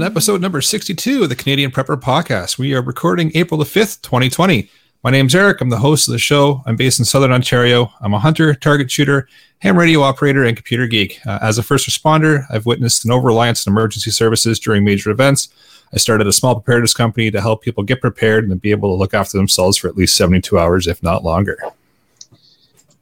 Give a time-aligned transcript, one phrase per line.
[0.00, 2.56] to episode number 62 of the Canadian Prepper Podcast.
[2.58, 4.70] We are recording April the 5th, 2020.
[5.04, 5.60] My name's Eric.
[5.60, 6.62] I'm the host of the show.
[6.64, 7.92] I'm based in Southern Ontario.
[8.00, 9.28] I'm a hunter, target shooter,
[9.58, 11.20] ham radio operator, and computer geek.
[11.26, 15.10] Uh, as a first responder, I've witnessed an over reliance on emergency services during major
[15.10, 15.50] events.
[15.92, 18.98] I started a small preparedness company to help people get prepared and be able to
[18.98, 21.58] look after themselves for at least 72 hours, if not longer.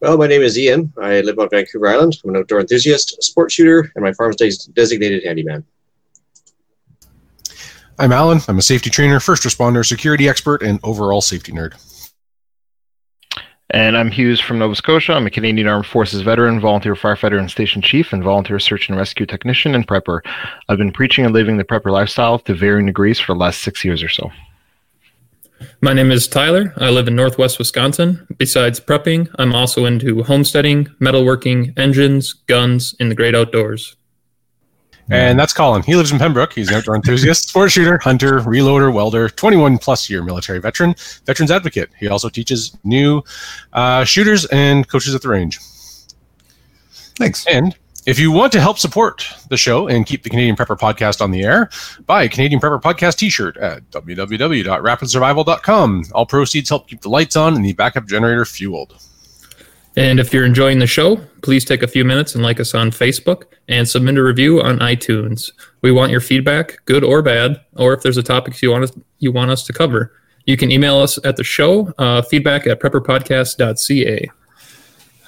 [0.01, 0.93] Well, my name is Ian.
[1.01, 2.19] I live on Vancouver Island.
[2.25, 5.65] I'm an outdoor enthusiast, sport shooter, and my farm's designated handyman.
[8.01, 8.41] I'm Alan.
[8.47, 11.75] I'm a safety trainer, first responder, security expert, and overall safety nerd.
[13.71, 15.15] And I'm Hughes from Nova Scotia.
[15.15, 18.97] I'm a Canadian Armed Forces veteran, volunteer firefighter and station chief, and volunteer search and
[18.97, 20.21] rescue technician and prepper.
[20.69, 23.85] I've been preaching and living the prepper lifestyle to varying degrees for the last six
[23.85, 24.31] years or so.
[25.81, 26.73] My name is Tyler.
[26.77, 28.25] I live in northwest Wisconsin.
[28.39, 33.97] Besides prepping, I'm also into homesteading, metalworking, engines, guns, and the great outdoors.
[35.11, 35.83] And that's Colin.
[35.83, 36.53] He lives in Pembroke.
[36.53, 41.51] He's an outdoor enthusiast, sport shooter, hunter, reloader, welder, 21 plus year military veteran, veterans
[41.51, 41.91] advocate.
[41.99, 43.23] He also teaches new
[43.73, 45.59] uh, shooters and coaches at the range.
[47.17, 47.47] Thanks.
[47.47, 47.77] And
[48.07, 51.31] if you want to help support the show and keep the Canadian Prepper podcast on
[51.31, 51.69] the air,
[52.07, 56.05] buy a Canadian Prepper podcast t shirt at www.rapidsurvival.com.
[56.13, 58.95] All proceeds help keep the lights on and the backup generator fueled.
[59.99, 62.93] And if you're enjoying the show, please take a few minutes and like us on
[62.93, 65.51] Facebook and submit a review on iTunes.
[65.83, 68.93] We want your feedback, good or bad, or if there's a topic you want us,
[69.19, 70.13] you want us to cover.
[70.47, 74.31] You can email us at the show, uh, feedback at prepperpodcast.ca.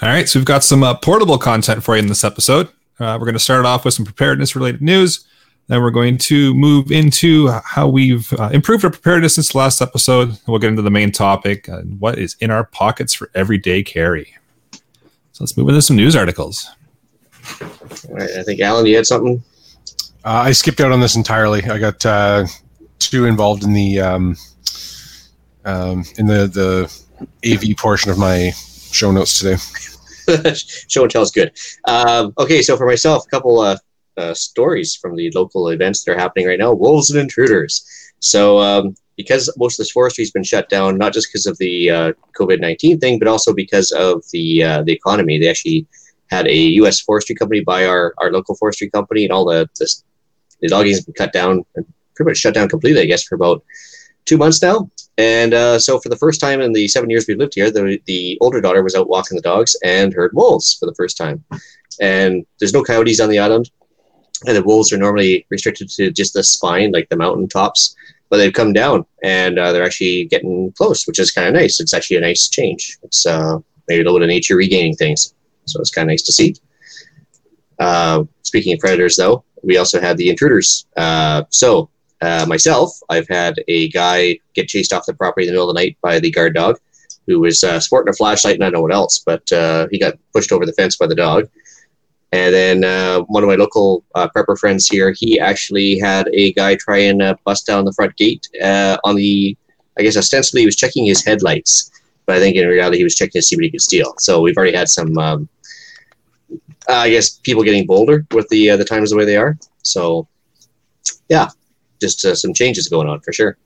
[0.03, 2.69] All right, so we've got some uh, portable content for you in this episode.
[3.01, 5.27] Uh, we're going to start off with some preparedness related news.
[5.67, 9.83] Then we're going to move into how we've uh, improved our preparedness since the last
[9.83, 10.39] episode.
[10.47, 14.37] We'll get into the main topic and what is in our pockets for everyday carry.
[15.41, 16.71] So let's move into some news articles.
[17.63, 17.69] All
[18.11, 19.43] right, I think Alan, you had something.
[20.23, 21.65] Uh, I skipped out on this entirely.
[21.65, 22.45] I got uh,
[22.99, 24.37] too involved in the um,
[25.65, 26.95] um, in the the
[27.51, 28.51] AV portion of my
[28.93, 29.57] show notes today.
[30.89, 31.57] Show and tell is good.
[31.87, 33.79] Um, okay, so for myself, a couple uh,
[34.19, 36.75] uh, stories from the local events that are happening right now.
[36.75, 37.83] Wolves and intruders.
[38.19, 41.59] So um, because most of this forestry has been shut down, not just because of
[41.59, 45.39] the uh, COVID nineteen thing, but also because of the uh, the economy.
[45.39, 45.87] They actually
[46.31, 47.01] had a U.S.
[47.01, 49.87] forestry company buy our, our local forestry company, and all the the,
[50.61, 53.03] the logging has been cut down and pretty much shut down completely.
[53.03, 53.63] I guess for about
[54.25, 54.91] two months now.
[55.19, 58.01] And uh, so, for the first time in the seven years we've lived here, the,
[58.07, 61.45] the older daughter was out walking the dogs and heard wolves for the first time.
[62.01, 63.71] And there's no coyotes on the island,
[64.47, 67.95] and the wolves are normally restricted to just the spine, like the mountain tops
[68.31, 71.81] but they've come down and uh, they're actually getting close, which is kind of nice.
[71.81, 72.97] It's actually a nice change.
[73.03, 73.59] It's uh,
[73.89, 75.35] maybe a little bit of nature regaining things,
[75.67, 76.55] so it's kind of nice to see.
[77.79, 80.87] Uh, speaking of predators, though, we also had the intruders.
[80.97, 81.91] Uh, so
[82.23, 85.75] uh, myself, I've had a guy get chased off the property in the middle of
[85.75, 86.79] the night by the guard dog,
[87.27, 89.43] who was uh, sporting a flashlight and I know what else, but
[89.91, 91.49] he got pushed over the fence by the dog.
[92.33, 96.53] And then uh, one of my local uh, prepper friends here, he actually had a
[96.53, 99.57] guy try and uh, bust down the front gate uh, on the,
[99.99, 101.91] I guess ostensibly he was checking his headlights,
[102.27, 104.15] but I think in reality he was checking to see what he could steal.
[104.19, 105.49] So we've already had some, um,
[106.89, 109.59] I guess, people getting bolder with the uh, the times the way they are.
[109.83, 110.29] So
[111.29, 111.49] yeah,
[112.01, 113.57] just uh, some changes going on for sure.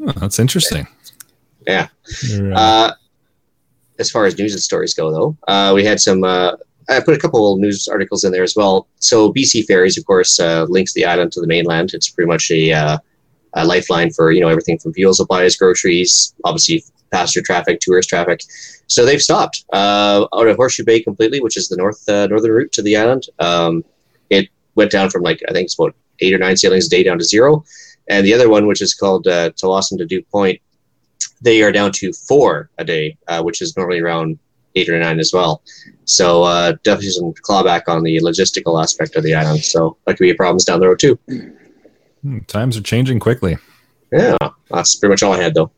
[0.00, 0.86] Oh, that's interesting.
[1.66, 1.88] Yeah.
[3.98, 6.24] As far as news and stories go, though, uh, we had some.
[6.24, 6.52] Uh,
[6.88, 8.88] I put a couple news articles in there as well.
[8.98, 11.92] So BC Ferries, of course, uh, links the island to the mainland.
[11.92, 12.98] It's pretty much a, uh,
[13.54, 18.42] a, lifeline for you know everything from fuel supplies, groceries, obviously passenger traffic, tourist traffic.
[18.86, 22.52] So they've stopped uh, out of Horseshoe Bay completely, which is the north uh, northern
[22.52, 23.24] route to the island.
[23.38, 23.84] Um,
[24.30, 27.02] it went down from like I think it's about eight or nine sailings a day
[27.02, 27.64] down to zero,
[28.08, 30.60] and the other one, which is called uh, Tsawwassen to Duke Point,
[31.40, 34.38] they are down to four a day, uh, which is normally around
[34.74, 35.62] eight or nine as well.
[36.04, 39.64] So uh, definitely some clawback on the logistical aspect of the island.
[39.64, 41.18] So that could be a problem down the road too.
[42.22, 43.58] Hmm, times are changing quickly.
[44.12, 44.36] Yeah,
[44.70, 45.70] that's pretty much all I had though.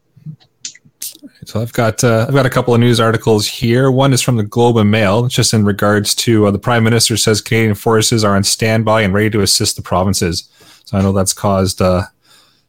[1.47, 3.91] So I've got uh, I've got a couple of news articles here.
[3.91, 7.17] One is from the Globe and Mail, just in regards to uh, the Prime Minister
[7.17, 10.49] says Canadian forces are on standby and ready to assist the provinces.
[10.85, 12.05] So I know that's caused uh,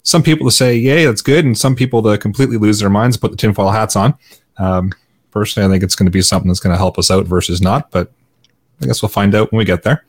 [0.04, 3.16] some people to say, yay, that's good, and some people to completely lose their minds,
[3.16, 4.16] and put the tinfoil hats on.
[4.58, 4.92] Um,
[5.32, 7.62] personally, I think it's going to be something that's going to help us out versus
[7.62, 8.12] not, but
[8.82, 10.06] I guess we'll find out when we get there.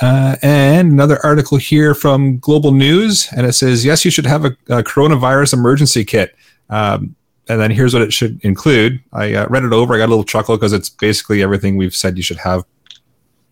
[0.00, 4.44] Uh, and another article here from Global News, and it says, yes, you should have
[4.44, 6.34] a, a coronavirus emergency kit.
[6.70, 7.14] Um,
[7.48, 9.00] and then here's what it should include.
[9.12, 9.94] I uh, read it over.
[9.94, 12.64] I got a little chuckle because it's basically everything we've said you should have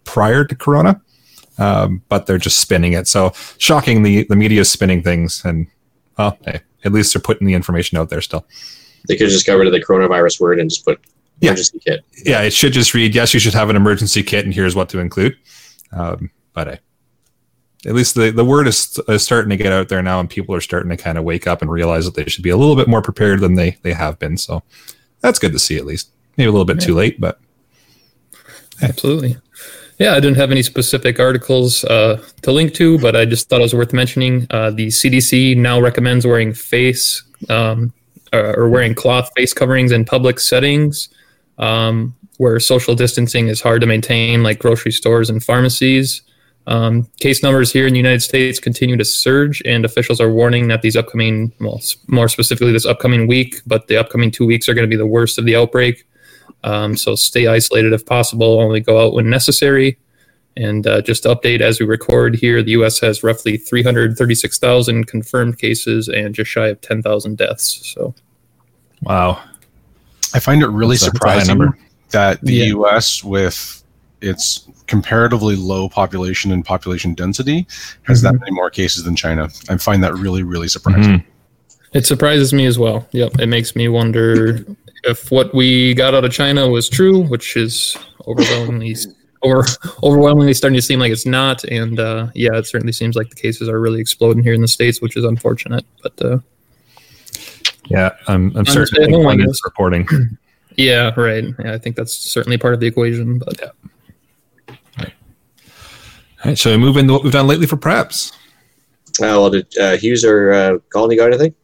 [0.04, 1.00] prior to Corona.
[1.60, 3.06] Um, but they're just spinning it.
[3.06, 5.66] So shocking, the the media is spinning things, and
[6.18, 8.44] well, hey, at least they're putting the information out there still.
[9.06, 11.00] They could just got rid of the coronavirus word and just put
[11.40, 11.50] Yeah.
[11.50, 12.04] emergency kit.
[12.24, 14.88] Yeah, it should just read, yes, you should have an emergency kit, and here's what
[14.90, 15.36] to include.
[15.92, 16.78] Um, but hey,
[17.86, 20.54] at least the, the word is, is starting to get out there now, and people
[20.54, 22.76] are starting to kind of wake up and realize that they should be a little
[22.76, 24.36] bit more prepared than they, they have been.
[24.36, 24.62] So
[25.20, 26.10] that's good to see, at least.
[26.36, 27.40] Maybe a little bit too late, but
[28.82, 29.36] Absolutely.
[30.00, 33.60] Yeah, I didn't have any specific articles uh, to link to, but I just thought
[33.60, 34.46] it was worth mentioning.
[34.48, 37.92] Uh, the CDC now recommends wearing face um,
[38.32, 41.10] uh, or wearing cloth face coverings in public settings
[41.58, 46.22] um, where social distancing is hard to maintain, like grocery stores and pharmacies.
[46.66, 50.68] Um, case numbers here in the United States continue to surge, and officials are warning
[50.68, 54.72] that these upcoming, well, more specifically this upcoming week, but the upcoming two weeks are
[54.72, 56.06] going to be the worst of the outbreak.
[56.64, 58.60] Um, so stay isolated if possible.
[58.60, 59.98] Only go out when necessary.
[60.56, 62.98] And uh, just to update as we record here, the U.S.
[63.00, 67.92] has roughly 336,000 confirmed cases and just shy of 10,000 deaths.
[67.94, 68.14] So
[69.02, 69.42] wow.
[70.34, 71.74] I find it really That's a- that's a high surprising
[72.10, 72.64] that the Yeah.
[72.66, 73.22] U.S.
[73.24, 73.82] with
[74.20, 77.66] its comparatively low population and population density
[78.02, 79.48] has that many more cases than China.
[79.68, 81.20] I find that really, really surprising.
[81.20, 81.24] Mhm.
[81.92, 83.08] it surprises me as well.
[83.12, 84.64] Yep, it makes me wonder
[85.04, 88.96] if what we got out of China was true, which is overwhelmingly
[89.42, 89.64] over
[90.02, 91.64] overwhelmingly starting to seem like it's not.
[91.64, 94.68] And uh, yeah, it certainly seems like the cases are really exploding here in the
[94.68, 95.84] states, which is unfortunate.
[96.02, 96.38] But uh,
[97.86, 99.56] Yeah, I'm, I'm stay certain home, I England guess.
[99.56, 100.08] is reporting.
[100.76, 101.44] yeah, right.
[101.64, 103.38] Yeah, I think that's certainly part of the equation.
[103.38, 103.70] But yeah.
[106.42, 108.32] All right, shall we move into what we've done lately for preps?
[109.20, 111.54] Uh, well, did uh, Hughes or uh, Colony got anything?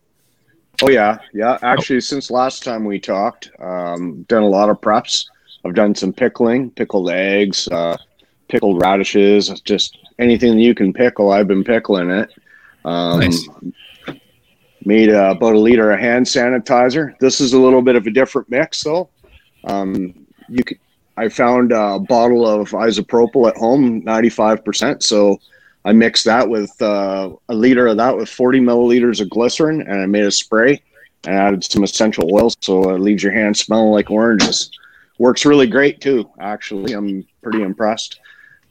[0.82, 1.58] Oh yeah, yeah.
[1.62, 5.24] Actually, since last time we talked, um, done a lot of preps.
[5.64, 7.96] I've done some pickling, pickled eggs, uh,
[8.48, 11.32] pickled radishes, just anything that you can pickle.
[11.32, 12.30] I've been pickling it.
[12.84, 13.48] Um, Nice.
[14.84, 17.18] Made uh, about a liter of hand sanitizer.
[17.18, 19.08] This is a little bit of a different mix, though.
[19.64, 20.14] Um,
[20.48, 20.78] you could,
[21.16, 25.02] I found a bottle of isopropyl at home, ninety-five percent.
[25.02, 25.40] So
[25.86, 30.00] I mixed that with uh, a liter of that with 40 milliliters of glycerin, and
[30.00, 30.82] I made a spray
[31.24, 34.70] and added some essential oils, so it leaves your hands smelling like oranges.
[35.18, 36.28] Works really great too.
[36.40, 38.18] Actually, I'm pretty impressed.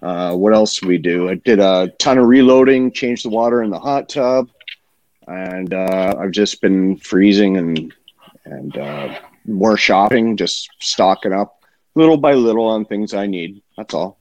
[0.01, 1.29] Uh, what else did we do?
[1.29, 4.49] I did a ton of reloading, changed the water in the hot tub,
[5.25, 7.93] and uh, I've just been freezing and
[8.43, 11.63] and uh, more shopping, just stocking up
[11.95, 13.61] little by little on things I need.
[13.77, 14.19] That's all.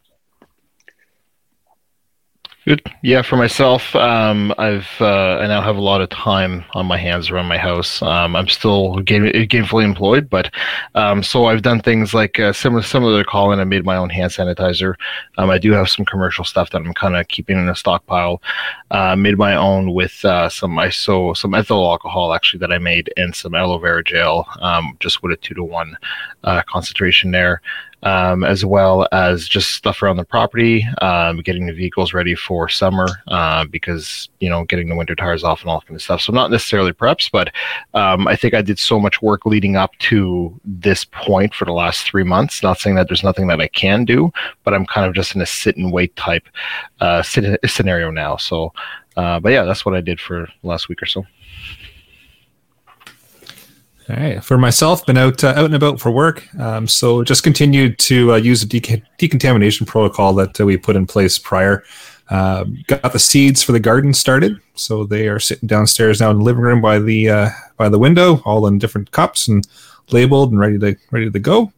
[2.66, 2.80] Good.
[3.02, 6.96] Yeah, for myself, um, I've uh, I now have a lot of time on my
[6.96, 8.00] hands around my house.
[8.00, 10.50] Um, I'm still game, gainfully employed, but
[10.94, 13.60] um, so I've done things like uh, similar similar to Colin.
[13.60, 14.94] I made my own hand sanitizer.
[15.36, 18.40] Um, I do have some commercial stuff that I'm kind of keeping in a stockpile.
[18.90, 23.12] Uh, made my own with uh, some iso some ethyl alcohol actually that I made
[23.18, 25.98] and some aloe vera gel, um, just with a two to one
[26.44, 27.60] uh, concentration there
[28.04, 32.68] um, as well as just stuff around the property, um, getting the vehicles ready for
[32.68, 36.20] summer uh, because you know getting the winter tires off and all kind of stuff.
[36.20, 37.50] So not necessarily preps, but
[37.94, 41.72] um, I think I did so much work leading up to this point for the
[41.72, 42.62] last three months.
[42.62, 44.30] Not saying that there's nothing that I can do,
[44.64, 46.46] but I'm kind of just in a sit and wait type
[47.00, 48.36] uh, scenario now.
[48.36, 48.72] So,
[49.16, 51.24] uh, but yeah, that's what I did for last week or so.
[54.08, 54.44] All right.
[54.44, 56.46] For myself, been out uh, out and about for work.
[56.58, 61.06] Um, so just continued to uh, use the decontamination protocol that uh, we put in
[61.06, 61.84] place prior.
[62.28, 66.38] Um, got the seeds for the garden started, so they are sitting downstairs now in
[66.38, 69.66] the living room by the uh, by the window, all in different cups and
[70.10, 71.72] labeled and ready to ready to go.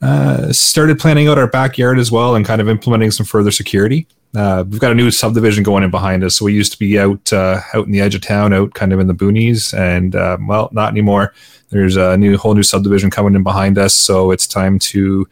[0.00, 4.06] Uh, started planning out our backyard as well and kind of implementing some further security.
[4.34, 6.36] Uh, we've got a new subdivision going in behind us.
[6.36, 8.92] So we used to be out uh, out in the edge of town, out kind
[8.92, 11.34] of in the boonies, and uh, well, not anymore.
[11.68, 15.28] There's a new whole new subdivision coming in behind us, so it's time to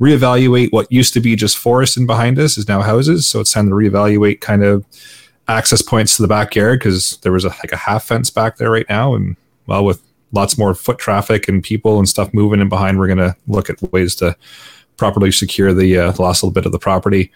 [0.00, 3.26] reevaluate what used to be just forest in behind us is now houses.
[3.26, 4.84] So it's time to reevaluate kind of
[5.48, 8.70] access points to the backyard because there was a, like a half fence back there
[8.70, 9.36] right now, and
[9.66, 13.18] well, with lots more foot traffic and people and stuff moving in behind, we're going
[13.18, 14.36] to look at ways to
[14.96, 17.32] properly secure the, uh, the last little bit of the property.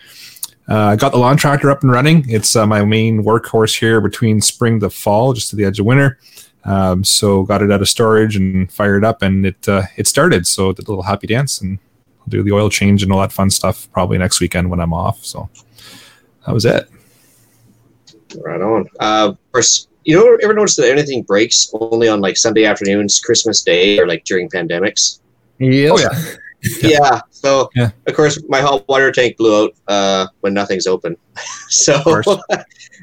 [0.68, 2.28] Uh, got the lawn tractor up and running.
[2.28, 5.86] It's uh, my main workhorse here between spring to fall, just to the edge of
[5.86, 6.18] winter.
[6.64, 10.46] Um, so got it out of storage and fired up, and it uh, it started.
[10.46, 11.78] So did a little happy dance, and
[12.20, 14.92] I'll do the oil change and all that fun stuff probably next weekend when I'm
[14.92, 15.24] off.
[15.24, 15.48] So
[16.46, 16.90] that was it.
[18.36, 18.86] Right on.
[19.00, 23.62] Uh, first, you know, ever notice that anything breaks only on like Sunday afternoons, Christmas
[23.62, 25.20] Day, or like during pandemics?
[25.58, 26.10] yeah, Oh, yeah.
[26.82, 27.20] Yeah.
[27.30, 27.90] So Yeah.
[28.06, 31.16] of course my hot water tank blew out uh, when nothing's open.
[31.68, 32.00] so.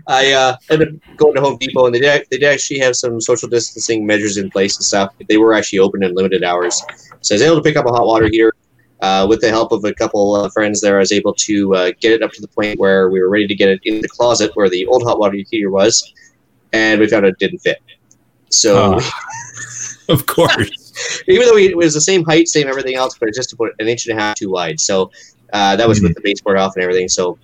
[0.08, 2.96] I uh, ended up going to Home Depot and they did, they did actually have
[2.96, 5.16] some social distancing measures in place and stuff.
[5.30, 6.80] They were actually open in limited hours.
[7.22, 8.54] So I was able to pick up a hot water heater.
[9.02, 11.92] Uh, with the help of a couple of friends there, I was able to uh,
[12.00, 14.08] get it up to the point where we were ready to get it in the
[14.08, 16.14] closet where the old hot water heater was,
[16.72, 17.80] and we found it didn't fit.
[18.50, 19.12] So Oh.
[20.10, 20.85] of course.
[21.28, 23.88] even though it was the same height, same everything else, but it's just about an
[23.88, 24.80] inch and a half too wide.
[24.80, 25.12] So
[25.54, 27.08] uh, that was with the baseboard off and everything.
[27.08, 27.38] So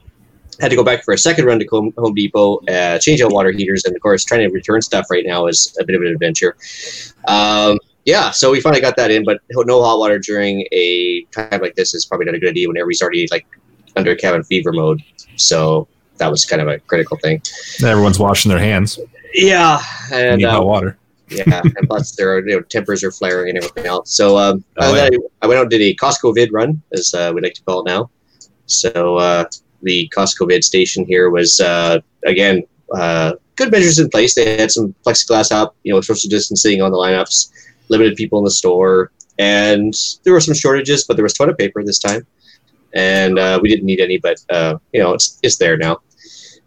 [0.60, 3.32] had to go back for a second run to Home, Home Depot, uh, change out
[3.32, 6.02] water heaters, and of course, trying to return stuff right now is a bit of
[6.02, 6.56] an adventure.
[7.28, 11.62] Um, yeah, so we finally got that in, but no hot water during a time
[11.62, 13.46] like this is probably not a good idea when everybody's already like
[13.96, 15.02] under cabin fever mode.
[15.36, 17.42] So that was kind of a critical thing.
[17.84, 19.00] Everyone's washing their hands.
[19.34, 19.82] Yeah,
[20.12, 20.98] and need hot um, water.
[21.32, 24.16] Yeah, and plus their you know, tempers are flaring and everything else.
[24.16, 26.82] So um, Oh, and then I, I went out and did a Costco vid run,
[26.94, 28.10] as uh, we like to call it now.
[28.66, 29.46] So uh,
[29.82, 34.36] the Costco vid station here was uh, again uh, good measures in place.
[34.36, 37.52] They had some plexiglass up, you know, social distancing on the lineups,
[37.90, 41.84] limited people in the store, and there were some shortages, but there was toilet paper
[41.84, 42.26] this time,
[42.94, 46.00] and uh, we didn't need any, but uh, you know, it's it's there now.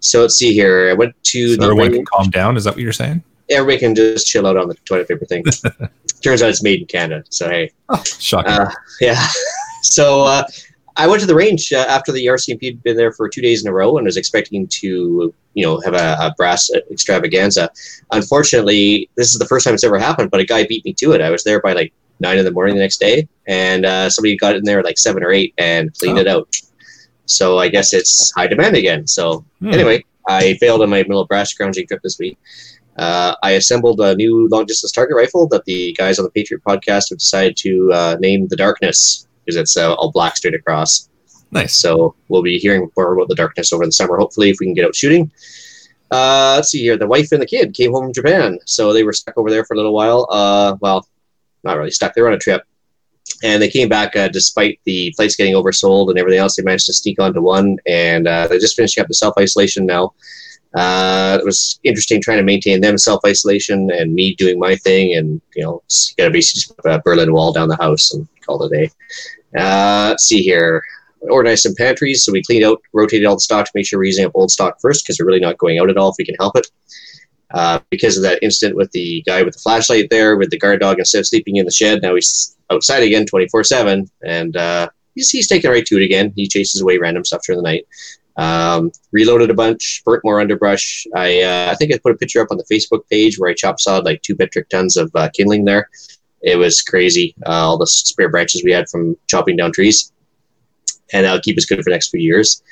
[0.00, 0.90] So let's see here.
[0.90, 2.56] I went to So the everyone can calm down.
[2.56, 3.22] Is that what you're saying?
[3.50, 5.44] Everybody can just chill out on the toilet paper thing.
[6.22, 7.70] Turns out it's made in Canada, so hey,
[8.04, 8.52] Shocking.
[8.52, 8.70] uh,
[9.00, 9.26] yeah.
[9.86, 10.44] So uh,
[10.96, 13.62] I went to the range uh, after the RCMP had been there for two days
[13.62, 17.70] in a row and was expecting to, you know, have a, a brass extravaganza.
[18.10, 21.12] Unfortunately, this is the first time it's ever happened, but a guy beat me to
[21.12, 21.20] it.
[21.20, 24.38] I was there by like nine in the morning the next day, and uh, somebody
[24.38, 26.22] got in there at like seven or eight and cleaned Oh.
[26.22, 26.48] it out.
[27.26, 29.06] So I guess it's high demand again.
[29.06, 29.74] So Hmm.
[29.74, 32.38] anyway, I failed on my middle brass scrounging trip this week.
[32.96, 36.62] Uh, I assembled a new long distance target rifle that the guys on the Patriot
[36.64, 41.08] podcast have decided to uh, name the Darkness because it's uh, all black straight across.
[41.50, 41.76] Nice.
[41.76, 44.74] So we'll be hearing more about the Darkness over the summer, hopefully, if we can
[44.74, 45.30] get out shooting.
[46.10, 46.96] Uh, let's see here.
[46.96, 49.64] The wife and the kid came home from Japan, so they were stuck over there
[49.64, 50.26] for a little while.
[50.30, 51.08] Uh, well,
[51.64, 52.14] not really stuck.
[52.14, 52.62] They were on a trip,
[53.42, 56.56] and they came back uh, despite the flights getting oversold and everything else.
[56.56, 59.86] They managed to sneak onto one, and uh, they're just finishing up the self isolation
[59.86, 60.14] now.
[60.74, 65.14] Uh, it was interesting trying to maintain them self isolation and me doing my thing,
[65.16, 65.82] and you know,
[66.18, 68.90] got to basically put a Berlin Wall down the house and call it a day.
[69.56, 70.82] Uh, let's see here.
[71.20, 74.04] Organized some pantries, so we cleaned out, rotated all the stock to make sure we're
[74.04, 76.24] using up old stock first because we're really not going out at all if we
[76.24, 76.66] can help it.
[77.52, 80.80] Uh, because of that incident with the guy with the flashlight there, with the guard
[80.80, 84.88] dog instead of sleeping in the shed, now he's outside again 24 7, and uh,
[85.14, 86.32] he's, he's taking right to it again.
[86.34, 87.86] He chases away random stuff during the night.
[88.36, 91.06] Um, reloaded a bunch, burnt more underbrush.
[91.14, 93.54] I uh, I think I put a picture up on the Facebook page where I
[93.54, 95.88] chop sawed like two metric tons of uh, kindling there.
[96.42, 100.12] It was crazy, uh, all the spare branches we had from chopping down trees,
[101.12, 102.62] and that'll keep us good for the next few years.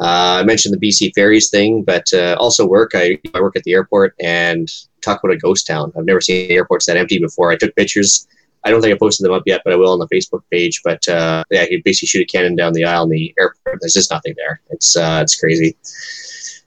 [0.00, 2.92] Uh, I mentioned the BC ferries thing, but uh, also work.
[2.94, 4.68] I, I work at the airport and
[5.02, 5.92] talk about a ghost town.
[5.96, 7.50] I've never seen airports that empty before.
[7.52, 8.26] I took pictures.
[8.64, 10.80] I don't think I posted them up yet, but I will on the Facebook page.
[10.82, 13.78] But uh, yeah, you basically shoot a cannon down the aisle in the airport.
[13.80, 14.60] There's just nothing there.
[14.70, 15.76] It's uh, it's crazy.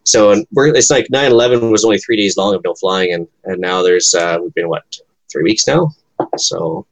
[0.03, 3.81] So it's like 9/11 was only three days long of no flying, and and now
[3.81, 4.83] there's uh, we've been what
[5.31, 5.91] three weeks now.
[6.37, 6.85] So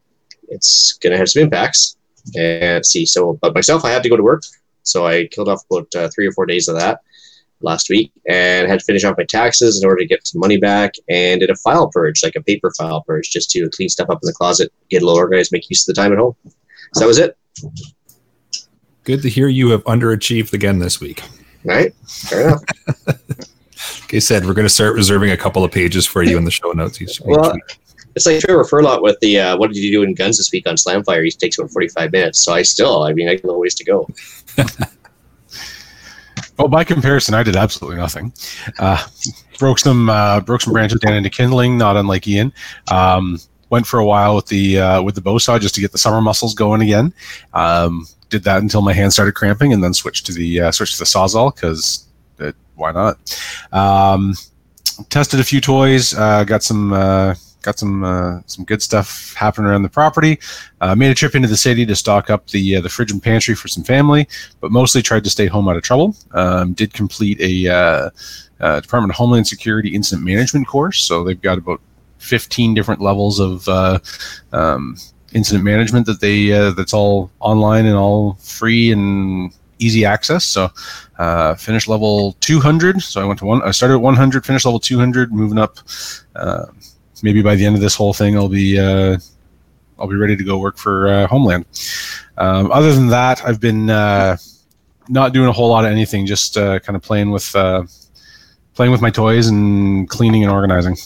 [0.49, 1.97] it's gonna have some impacts.
[2.35, 3.05] And see.
[3.05, 4.41] So, but myself, I had to go to work,
[4.81, 7.01] so I killed off about uh, three or four days of that
[7.61, 10.57] last week, and had to finish off my taxes in order to get some money
[10.57, 14.09] back, and did a file purge, like a paper file purge, just to clean stuff
[14.09, 16.35] up in the closet, get a little organized, make use of the time at home.
[16.93, 17.37] So that was it.
[19.03, 21.21] Good to hear you have underachieved again this week.
[21.63, 21.93] Right?
[22.07, 22.63] fair enough.
[24.01, 26.43] Like I said, we're going to start reserving a couple of pages for you in
[26.43, 27.79] the show notes each, Well, week.
[28.15, 30.67] It's like Trevor Furlot with the uh, "What did you do in guns this week?"
[30.67, 31.23] on Slamfire.
[31.23, 32.43] He takes about forty-five minutes.
[32.43, 34.07] So I still, I mean, I got a little ways to go.
[36.57, 38.31] Well, by comparison, I did absolutely nothing.
[38.79, 39.05] Uh,
[39.59, 42.53] broke some uh, broke some branches down into kindling, not unlike Ian.
[42.89, 45.91] Um, went for a while with the uh, with the bow saw just to get
[45.91, 47.13] the summer muscles going again.
[47.53, 50.93] Um, did that until my hand started cramping, and then switched to the uh, switched
[50.93, 52.05] to the sawzall because
[52.75, 53.17] why not?
[53.71, 54.33] Um,
[55.09, 57.35] tested a few toys, uh, got some uh,
[57.65, 60.39] got some uh, some good stuff happening around the property.
[60.81, 63.21] Uh, made a trip into the city to stock up the uh, the fridge and
[63.21, 64.27] pantry for some family,
[64.61, 66.15] but mostly tried to stay home out of trouble.
[66.31, 68.09] Um, did complete a uh,
[68.61, 71.81] uh, Department of Homeland Security incident management course, so they've got about
[72.19, 73.99] 15 different levels of uh,
[74.53, 74.95] um,
[75.33, 80.45] incident management that they that's all online and all free and easy access.
[80.45, 80.69] So
[81.17, 83.01] uh, finished level 200.
[83.01, 83.61] So I went to one.
[83.63, 85.79] I started at 100, finished level 200, moving up.
[86.35, 86.65] Uh,
[87.23, 89.17] maybe by the end of this whole thing, I'll be uh,
[89.97, 91.65] I'll be ready to go work for uh, Homeland.
[92.37, 94.37] Um, other than that, I've been uh,
[95.07, 97.83] not doing a whole lot of anything, just uh, kind of playing with uh,
[98.73, 100.97] playing with my toys and cleaning and organizing.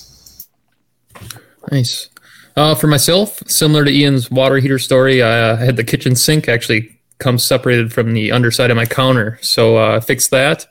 [1.71, 2.09] Nice.
[2.55, 6.49] Uh, for myself, similar to Ian's water heater story, I uh, had the kitchen sink
[6.49, 10.65] actually come separated from the underside of my counter, so I fixed that.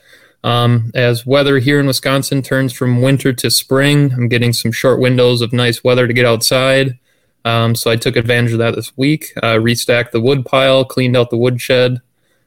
[0.45, 5.01] Um, as weather here in Wisconsin turns from winter to spring, I'm getting some short
[5.01, 6.99] windows of nice weather to get outside.
[7.45, 9.33] Um, so I took advantage of that this week.
[9.43, 12.01] Uh, restacked the wood pile, cleaned out the woodshed,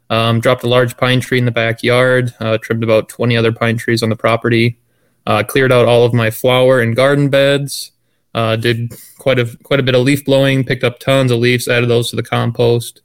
[0.09, 3.77] um, dropped a large pine tree in the backyard, uh, trimmed about 20 other pine
[3.77, 4.79] trees on the property,
[5.25, 7.91] uh, cleared out all of my flower and garden beds,
[8.33, 11.67] uh, did quite a quite a bit of leaf blowing, picked up tons of leaves,
[11.67, 13.01] added those to the compost.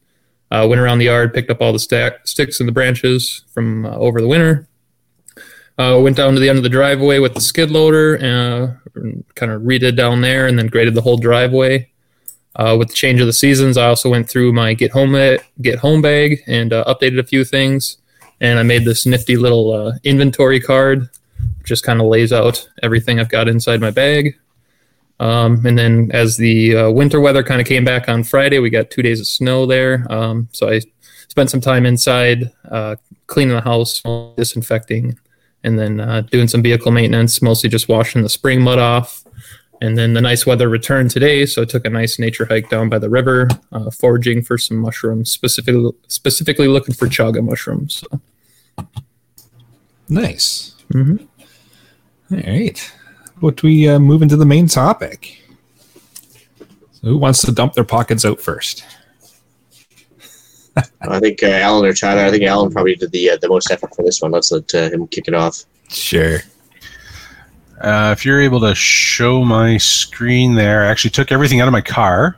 [0.50, 3.85] Uh, went around the yard, picked up all the stack, sticks and the branches from
[3.85, 4.69] uh, over the winter.
[5.78, 8.90] Uh, went down to the end of the driveway with the skid loader, uh,
[9.35, 11.87] kind of redid down there, and then graded the whole driveway.
[12.56, 15.78] Uh, with the change of the seasons, I also went through my get home get
[15.78, 17.99] home bag and uh, updated a few things.
[18.40, 21.11] And I made this nifty little uh, inventory card,
[21.59, 24.38] which just kind of lays out everything I've got inside my bag.
[25.21, 28.71] Um, and then as the uh, winter weather kind of came back on Friday, we
[28.71, 30.06] got two days of snow there.
[30.10, 30.80] Um, so I
[31.28, 32.52] spent some time inside
[33.26, 34.02] cleaning the house,
[34.36, 35.19] disinfecting,
[35.67, 39.25] and then uh, doing some vehicle maintenance, mostly just washing the spring mud off.
[39.83, 42.89] And then the nice weather returned today, so I took a nice nature hike down
[42.89, 47.97] by the river, uh, foraging for some mushrooms, specifically specifically looking for chaga mushrooms.
[47.97, 48.21] So.
[50.09, 50.75] Nice.
[50.95, 51.26] Mhm.
[52.33, 52.93] All right.
[53.41, 55.43] What we uh, move into the main topic?
[56.93, 58.83] So who wants to dump their pockets out first?
[61.02, 62.19] I think uh, Alan or Chad.
[62.19, 64.30] I think Alan probably did the uh, the most effort for this one.
[64.30, 65.65] Let's let uh, him kick it off.
[65.89, 66.39] Sure.
[67.80, 71.73] Uh, if you're able to show my screen there, I actually took everything out of
[71.73, 72.36] my car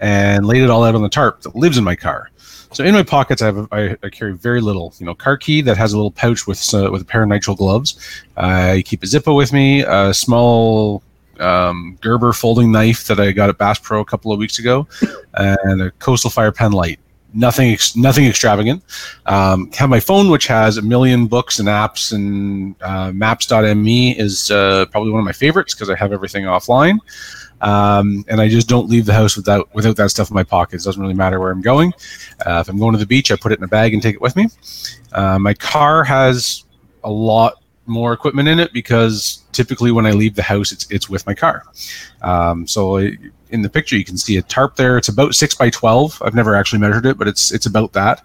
[0.00, 2.30] and laid it all out on the tarp that lives in my car.
[2.72, 4.94] So in my pockets, I have I, carry very little.
[4.98, 7.28] You know, car key that has a little pouch with uh, with a pair of
[7.28, 7.98] nitrile gloves.
[8.36, 11.02] I keep a Zippo with me, a small
[11.40, 14.86] um, Gerber folding knife that I got at Bass Pro a couple of weeks ago,
[15.34, 17.00] and a Coastal Fire pen light.
[17.32, 18.82] Nothing, nothing extravagant.
[19.26, 24.50] Um, have my phone, which has a million books and apps, and uh, Maps.me is
[24.50, 26.98] uh, probably one of my favorites because I have everything offline.
[27.60, 30.84] Um, and I just don't leave the house without without that stuff in my pockets.
[30.84, 31.92] Doesn't really matter where I'm going.
[32.44, 34.14] Uh, if I'm going to the beach, I put it in a bag and take
[34.14, 34.48] it with me.
[35.12, 36.64] Uh, my car has
[37.04, 41.10] a lot more equipment in it because typically when I leave the house, it's it's
[41.10, 41.64] with my car.
[42.22, 43.10] Um, so
[43.50, 44.96] in the picture, you can see a tarp there.
[44.98, 46.20] It's about six by twelve.
[46.24, 48.22] I've never actually measured it, but it's it's about that.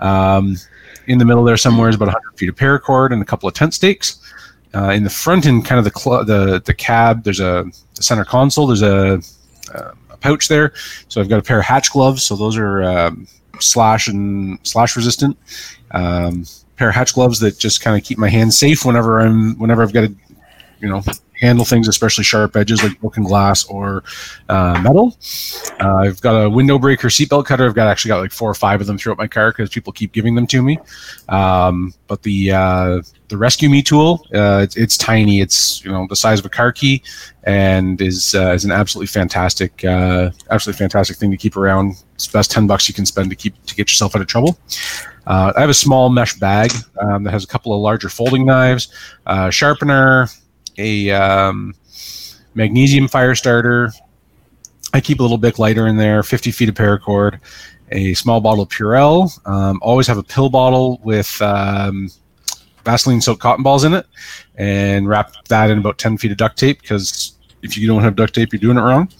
[0.00, 0.56] Um,
[1.08, 3.54] in the middle there somewhere is about 100 feet of paracord and a couple of
[3.54, 4.20] tent stakes.
[4.74, 7.64] Uh, in the front, in kind of the cl- the the cab, there's a
[7.94, 8.66] the center console.
[8.66, 9.14] There's a,
[9.74, 10.74] uh, a pouch there.
[11.08, 12.24] So I've got a pair of hatch gloves.
[12.24, 13.26] So those are um,
[13.60, 15.38] slash and slash resistant.
[15.92, 16.44] Um,
[16.76, 19.82] pair of hatch gloves that just kind of keep my hands safe whenever I'm whenever
[19.82, 20.14] I've got to,
[20.80, 21.02] you know,
[21.40, 24.02] handle things, especially sharp edges like broken glass or
[24.48, 25.16] uh, metal.
[25.80, 27.66] Uh, I've got a window breaker seatbelt cutter.
[27.66, 29.92] I've got actually got like four or five of them throughout my car because people
[29.92, 30.78] keep giving them to me.
[31.28, 35.40] Um, but the uh, the rescue me tool, uh, it's, it's tiny.
[35.40, 37.02] It's you know the size of a car key,
[37.44, 42.02] and is uh, is an absolutely fantastic, uh, absolutely fantastic thing to keep around.
[42.14, 44.28] It's the best ten bucks you can spend to keep to get yourself out of
[44.28, 44.58] trouble.
[45.30, 48.88] I have a small mesh bag um, that has a couple of larger folding knives,
[49.50, 50.26] sharpener,
[50.78, 51.74] a um,
[52.54, 53.92] magnesium fire starter.
[54.94, 57.40] I keep a little bit lighter in there, 50 feet of paracord,
[57.92, 59.46] a small bottle of Purell.
[59.46, 62.08] Um, always have a pill bottle with um,
[62.84, 64.06] Vaseline soaked cotton balls in it,
[64.56, 68.16] and wrap that in about 10 feet of duct tape because if you don't have
[68.16, 69.10] duct tape, you're doing it wrong.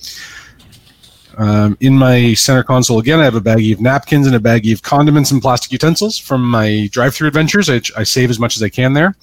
[1.37, 4.73] Um, in my center console again, I have a baggie of napkins and a baggie
[4.73, 7.71] of condiments and plastic utensils from my drive-through adventures.
[7.71, 9.15] I, I save as much as I can there.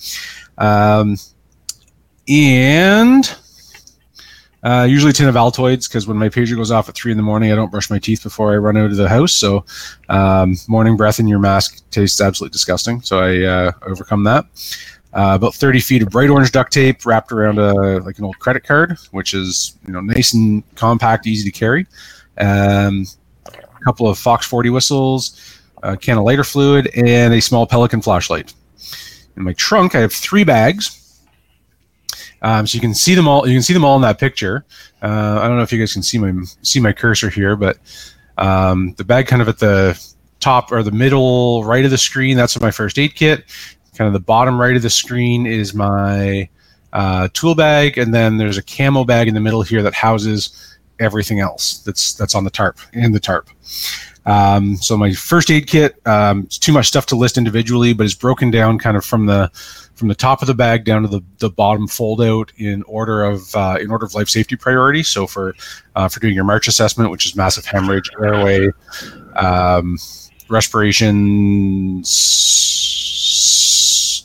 [0.57, 1.17] Um,
[2.27, 3.35] and
[4.65, 7.17] uh, usually a tin of Altoids because when my pager goes off at three in
[7.17, 9.31] the morning, I don't brush my teeth before I run out of the house.
[9.31, 9.63] So
[10.09, 13.01] um, morning breath in your mask tastes absolutely disgusting.
[13.01, 14.45] So I uh, overcome that.
[15.13, 18.39] Uh, about 30 feet of bright orange duct tape wrapped around a like an old
[18.39, 21.85] credit card, which is you know nice and compact, easy to carry.
[22.37, 23.05] Um,
[23.45, 28.01] a couple of Fox 40 whistles, a can of lighter fluid, and a small Pelican
[28.01, 28.53] flashlight.
[29.37, 31.04] In my trunk, I have three bags.
[32.45, 33.47] Um, so you can see them all.
[33.47, 34.65] You can see them all in that picture.
[35.01, 36.31] Uh, I don't know if you guys can see my
[36.61, 37.79] see my cursor here, but
[38.37, 39.99] um, the bag kind of at the
[40.39, 42.37] top or the middle right of the screen.
[42.37, 43.45] That's my first aid kit.
[43.95, 46.47] Kind of the bottom right of the screen is my
[46.93, 50.77] uh, tool bag, and then there's a camo bag in the middle here that houses
[50.99, 53.49] everything else that's that's on the tarp in the tarp.
[54.27, 58.05] Um, so my first aid kit, um, it's too much stuff to list individually, but
[58.05, 59.51] it's broken down kind of from the
[59.95, 63.23] from the top of the bag down to the, the bottom fold out in order
[63.23, 65.03] of uh, in order of life safety priority.
[65.03, 65.55] So for
[65.95, 68.69] uh, for doing your March assessment, which is massive hemorrhage, airway,
[69.35, 69.97] um,
[70.49, 72.03] respiration,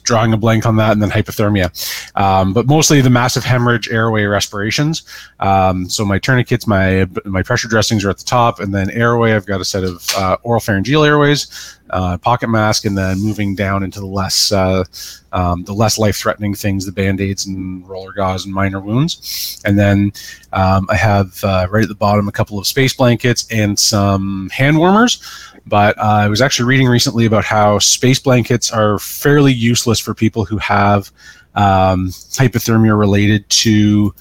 [0.02, 1.70] drawing a blank on that, and then hypothermia.
[2.16, 5.04] Um, but mostly the massive hemorrhage, airway, respirations.
[5.38, 9.34] Um, so my tourniquets, my my pressure dressings are at the top, and then airway.
[9.34, 13.54] I've got a set of uh, oral pharyngeal airways, uh, pocket mask, and then moving
[13.54, 14.84] down into the less uh,
[15.32, 19.60] um, the less life threatening things, the band aids and roller gauze and minor wounds.
[19.64, 20.12] And then
[20.52, 24.50] um, I have uh, right at the bottom a couple of space blankets and some
[24.52, 25.22] hand warmers.
[25.66, 30.44] But I was actually reading recently about how space blankets are fairly useless for people
[30.44, 31.12] who have
[31.54, 34.14] um, hypothermia related to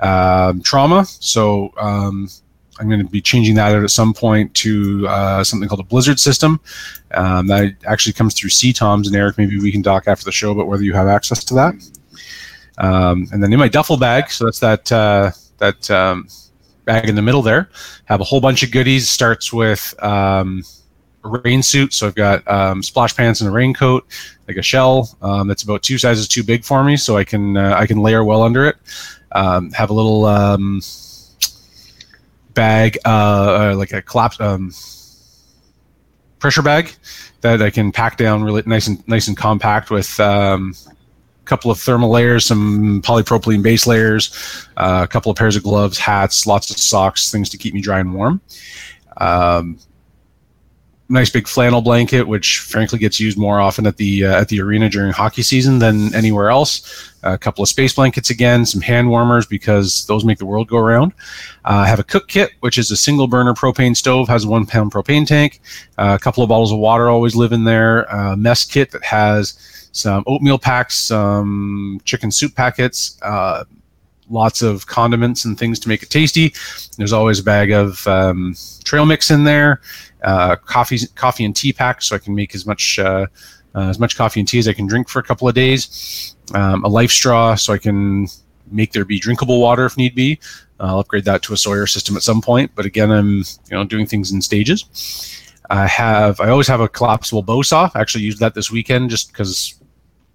[0.00, 1.04] um, trauma.
[1.06, 2.28] So um,
[2.82, 5.84] I'm going to be changing that out at some point to uh, something called a
[5.84, 6.60] Blizzard system.
[7.14, 9.06] Um, that actually comes through CTOMS.
[9.06, 11.54] And Eric, maybe we can talk after the show about whether you have access to
[11.54, 11.74] that.
[12.78, 16.26] Um, and then in my duffel bag, so that's that uh, that um,
[16.84, 17.70] bag in the middle there,
[18.06, 19.08] have a whole bunch of goodies.
[19.08, 20.64] Starts with um,
[21.22, 24.06] a rain suit, so I've got um, splash pants and a raincoat,
[24.48, 27.56] like a shell um, that's about two sizes too big for me, so I can
[27.56, 28.76] uh, I can layer well under it.
[29.32, 30.24] Um, have a little
[32.54, 34.72] bag, uh, like a collapse um,
[36.38, 36.94] pressure bag
[37.40, 41.70] that I can pack down really nice and nice and compact with um, a couple
[41.70, 46.46] of thermal layers, some polypropylene base layers, uh, a couple of pairs of gloves, hats,
[46.46, 48.40] lots of socks, things to keep me dry and warm.
[49.18, 49.78] Um,
[51.12, 54.60] nice big flannel blanket, which frankly gets used more often at the uh, at the
[54.60, 57.10] arena during hockey season than anywhere else.
[57.22, 60.78] A couple of space blankets again, some hand warmers because those make the world go
[60.78, 61.12] around.
[61.64, 64.48] Uh, I have a cook kit, which is a single burner propane stove, has a
[64.48, 65.60] one pound propane tank.
[65.98, 68.02] Uh, a couple of bottles of water always live in there.
[68.04, 73.18] A mess kit that has some oatmeal packs, some chicken soup packets.
[73.22, 73.64] Uh,
[74.32, 76.54] lots of condiments and things to make it tasty.
[76.96, 79.80] There's always a bag of um, trail mix in there,
[80.22, 83.26] uh, coffee, coffee and tea pack, so I can make as much uh,
[83.74, 86.34] uh, as much coffee and tea as I can drink for a couple of days.
[86.54, 88.28] Um, a life straw, so I can
[88.70, 90.38] make there be drinkable water if need be.
[90.80, 93.84] I'll upgrade that to a Sawyer system at some point, but again, I'm you know
[93.84, 95.38] doing things in stages.
[95.70, 97.90] I have I always have a collapsible bow saw.
[97.94, 99.74] I actually used that this weekend just because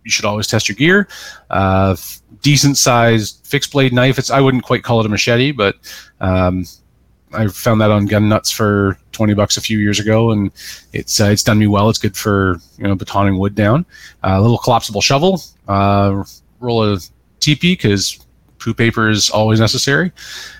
[0.04, 1.08] you should always test your gear.
[1.50, 1.96] Uh,
[2.42, 4.18] decent sized fixed blade knife.
[4.18, 5.76] It's I wouldn't quite call it a machete, but
[6.22, 6.66] um,
[7.38, 10.52] I found that on Gun Nutz for twenty bucks a few years ago, and
[10.94, 11.90] it's uh, it's done me well.
[11.90, 13.86] It's good for you know batoning wood down.
[14.24, 16.24] Uh, a little collapsible shovel, uh,
[16.60, 17.08] roll of
[17.40, 18.20] TP because
[18.60, 20.12] poo paper is always necessary.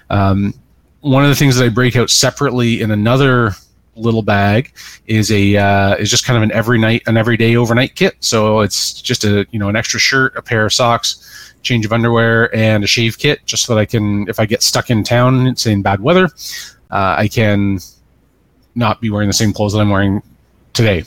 [0.10, 0.54] Um,
[1.02, 3.54] one of the things that I break out separately in another
[3.96, 4.74] little bag
[5.08, 8.16] is a uh, is just kind of an every night an everyday overnight kit.
[8.20, 11.94] So it's just a you know an extra shirt, a pair of socks, change of
[11.94, 15.04] underwear, and a shave kit, just so that I can if I get stuck in
[15.04, 16.26] town, say in bad weather,
[16.92, 17.80] uh, I can
[18.76, 20.22] not be wearing the same clothes that I'm wearing
[20.74, 21.04] today.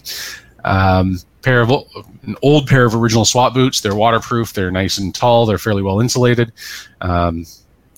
[0.64, 3.80] Um, pair of an old pair of original SWAT boots.
[3.80, 4.52] They're waterproof.
[4.52, 5.46] They're nice and tall.
[5.46, 6.52] They're fairly well insulated.
[7.00, 7.46] Um,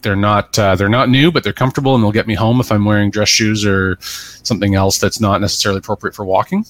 [0.03, 2.71] they're not uh, they're not new, but they're comfortable and they'll get me home if
[2.71, 6.65] I'm wearing dress shoes or something else that's not necessarily appropriate for walking.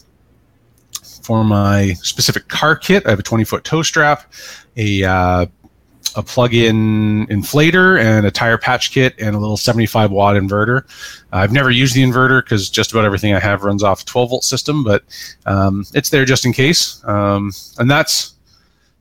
[1.23, 4.33] For my specific car kit, I have a 20 foot tow strap,
[4.77, 5.47] a uh,
[6.17, 10.85] a plug-in inflator, and a tire patch kit, and a little 75 watt inverter.
[11.33, 14.05] Uh, I've never used the inverter because just about everything I have runs off a
[14.05, 15.05] 12 volt system, but
[15.47, 17.03] um, it's there just in case.
[17.05, 18.35] Um, and that's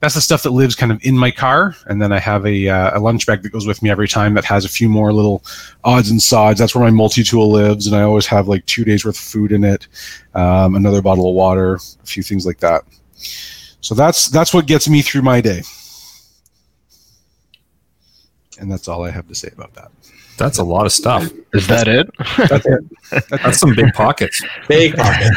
[0.02, 1.76] that's the stuff that lives kind of in my car.
[1.86, 4.34] And then I have a, uh, a lunch bag that goes with me every time
[4.34, 5.44] that has a few more little
[5.84, 6.58] odds and sods.
[6.60, 7.86] That's where my multi tool lives.
[7.86, 9.88] And I always have like two days worth of food in it,
[10.34, 12.82] um, another bottle of water, a few things like that.
[13.82, 15.62] So that's that's what gets me through my day.
[18.62, 19.92] And that's all I have to say about that.
[20.38, 21.30] That's a lot of stuff.
[21.54, 22.10] Is that it?
[22.50, 23.30] That's it.
[23.30, 24.42] That's some big pockets.
[24.68, 25.34] Big pocket.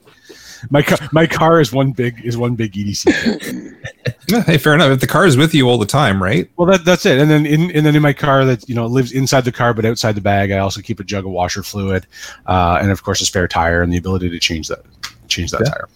[0.70, 3.76] My car, my car is one big is one big EDC.
[4.28, 4.90] Yeah, hey, fair enough.
[4.90, 6.50] If the car is with you all the time, right?
[6.56, 7.20] Well, that, that's it.
[7.20, 9.74] And then in and then in my car that you know lives inside the car
[9.74, 12.06] but outside the bag, I also keep a jug of washer fluid,
[12.46, 14.80] uh, and of course a spare tire and the ability to change that
[15.28, 15.70] change that Yeah.
[15.70, 15.88] tire.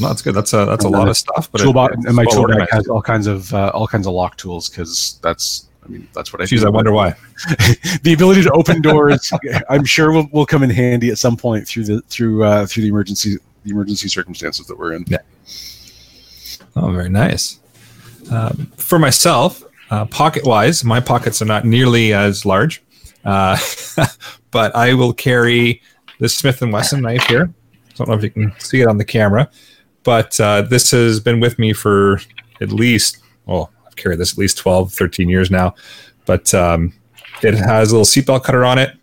[0.00, 0.34] No, that's good.
[0.34, 1.50] That's a that's a lot of stuff.
[1.50, 4.36] But tool it- and my well has all kinds of uh, all kinds of lock
[4.36, 6.66] tools because that's I mean that's what I Jeez, do.
[6.66, 7.14] I wonder why.
[8.02, 9.32] the ability to open doors.
[9.70, 12.82] I'm sure will, will come in handy at some point through the through uh, through
[12.84, 15.04] the emergency the emergency circumstances that we're in.
[16.76, 17.60] Oh, very nice.
[18.30, 22.82] Um, for myself, Uh, pocket wise, my pockets are not nearly as large,
[23.24, 23.56] uh,
[24.50, 25.80] but I will carry
[26.20, 27.48] this Smith and Wesson knife here.
[27.48, 29.48] I don't know if you can see it on the camera,
[30.04, 32.20] but uh, this has been with me for
[32.60, 35.74] at least, well, I've carried this at least 12, 13 years now.
[36.26, 36.92] But um,
[37.42, 38.96] it has a little seatbelt cutter on it.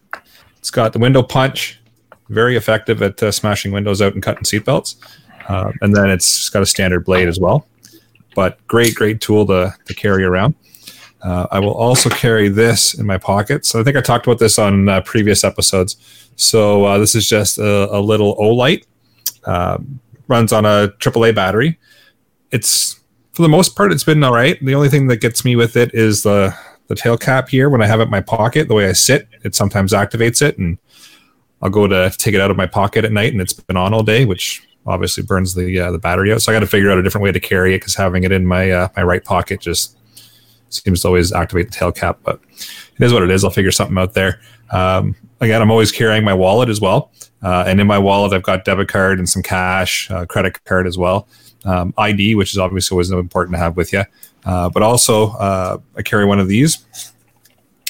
[0.57, 1.79] It's got the window punch,
[2.29, 4.95] very effective at uh, smashing windows out and cutting seatbelts.
[5.47, 7.67] Uh, and then it's got a standard blade as well.
[8.35, 10.55] But great, great tool to, to carry around.
[11.21, 13.65] Uh, I will also carry this in my pocket.
[13.65, 15.97] So I think I talked about this on uh, previous episodes.
[16.35, 18.85] So uh, this is just a, a little Olight.
[19.45, 21.79] Um, runs on a AAA battery.
[22.51, 22.99] It's
[23.33, 24.63] for the most part, it's been all right.
[24.63, 26.55] The only thing that gets me with it is the
[26.87, 27.69] the tail cap here.
[27.69, 30.57] When I have it in my pocket, the way I sit, it sometimes activates it,
[30.57, 30.77] and
[31.61, 33.93] I'll go to take it out of my pocket at night, and it's been on
[33.93, 36.41] all day, which obviously burns the uh, the battery out.
[36.41, 38.31] So I got to figure out a different way to carry it because having it
[38.31, 39.97] in my uh, my right pocket just
[40.69, 42.19] seems to always activate the tail cap.
[42.23, 42.39] But
[42.99, 43.43] it is what it is.
[43.43, 44.39] I'll figure something out there.
[44.71, 47.11] Um, again, I'm always carrying my wallet as well,
[47.43, 50.87] uh, and in my wallet I've got debit card and some cash, uh, credit card
[50.87, 51.27] as well,
[51.65, 54.03] um, ID, which is obviously always important to have with you.
[54.45, 56.85] Uh, but also uh, I carry one of these.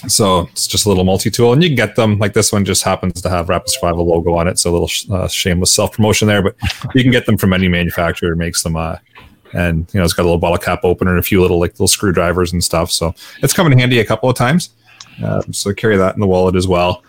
[0.08, 2.64] So it's just a little multi-tool, and you can get them like this one.
[2.64, 6.28] Just happens to have Rapid Survival logo on it, so a little uh, shameless self-promotion
[6.28, 6.44] there.
[6.44, 6.56] But
[6.94, 8.98] you can get them from any manufacturer makes them uh,
[9.56, 11.72] and you know it's got a little bottle cap opener and a few little like
[11.74, 12.92] little screwdrivers and stuff.
[12.92, 14.70] So it's come in handy a couple of times.
[15.24, 17.04] Uh, so carry that in the wallet as well.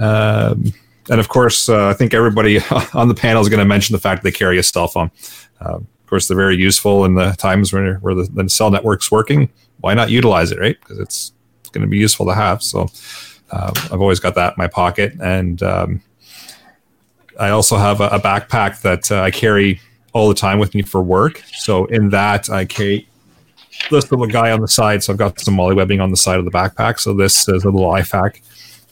[0.00, 0.72] Um,
[1.10, 2.58] and of course, uh, I think everybody
[2.94, 5.10] on the panel is going to mention the fact that they carry a cell phone.
[5.60, 9.10] Uh, of course, they're very useful in the times where, where the, the cell network's
[9.10, 9.48] working.
[9.80, 10.78] Why not utilize it, right?
[10.80, 11.32] Because it's,
[11.72, 12.62] going to be useful to have.
[12.62, 12.88] So
[13.50, 15.14] uh, I've always got that in my pocket.
[15.20, 16.02] And um,
[17.38, 19.80] I also have a, a backpack that uh, I carry
[20.12, 21.42] all the time with me for work.
[21.58, 23.08] So in that, I carry
[23.90, 25.02] this little guy on the side.
[25.02, 26.98] So I've got some MOLLE webbing on the side of the backpack.
[26.98, 28.40] So this is a little IFAK,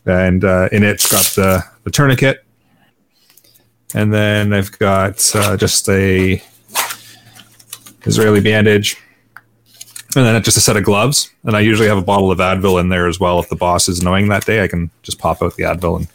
[0.09, 2.45] and uh, in it's got the, the tourniquet,
[3.95, 6.43] and then I've got uh, just a
[8.03, 8.97] Israeli bandage,
[10.17, 11.31] and then just a set of gloves.
[11.45, 13.39] And I usually have a bottle of Advil in there as well.
[13.39, 16.09] If the boss is annoying that day, I can just pop out the Advil and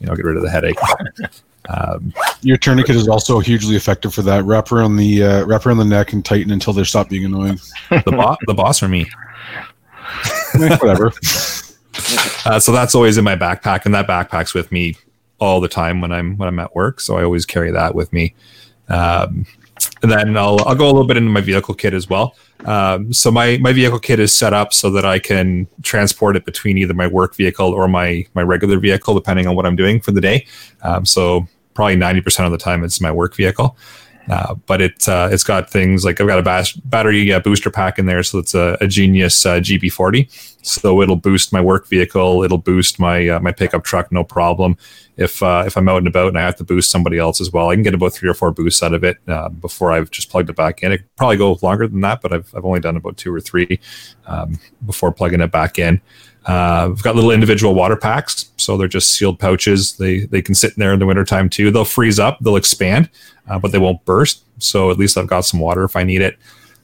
[0.00, 0.78] you know get rid of the headache.
[1.68, 4.44] Um, Your tourniquet is also hugely effective for that.
[4.44, 7.58] Wrap around the uh, wrap around the neck and tighten until they stop being annoying.
[7.88, 9.10] the, bo- the boss or me?
[10.60, 11.10] Eh, whatever.
[12.46, 14.94] Uh, so that's always in my backpack, and that backpack's with me
[15.38, 17.00] all the time when I'm when I'm at work.
[17.00, 18.34] So I always carry that with me.
[18.90, 19.46] Um,
[20.02, 22.36] and then I'll I'll go a little bit into my vehicle kit as well.
[22.66, 26.44] Um, so my my vehicle kit is set up so that I can transport it
[26.44, 30.00] between either my work vehicle or my my regular vehicle, depending on what I'm doing
[30.00, 30.46] for the day.
[30.82, 33.76] Um, so probably 90% of the time it's my work vehicle.
[34.28, 37.70] Uh, but it uh, it's got things like I've got a bas- battery uh, booster
[37.70, 40.30] pack in there, so it's a, a Genius uh, GB40.
[40.62, 44.78] So it'll boost my work vehicle, it'll boost my uh, my pickup truck, no problem.
[45.16, 47.52] If uh, if I'm out and about and I have to boost somebody else as
[47.52, 49.18] well, I can get about three or four boosts out of it
[49.60, 50.92] before I've just plugged it back in.
[50.92, 53.78] It probably go longer than that, but I've I've only done about two or three
[54.26, 56.00] um, before plugging it back in.
[56.46, 59.96] Uh, we've got little individual water packs, so they're just sealed pouches.
[59.96, 61.70] They they can sit in there in the wintertime too.
[61.70, 63.08] They'll freeze up, they'll expand,
[63.48, 64.44] uh, but they won't burst.
[64.58, 66.38] So at least I've got some water if I need it.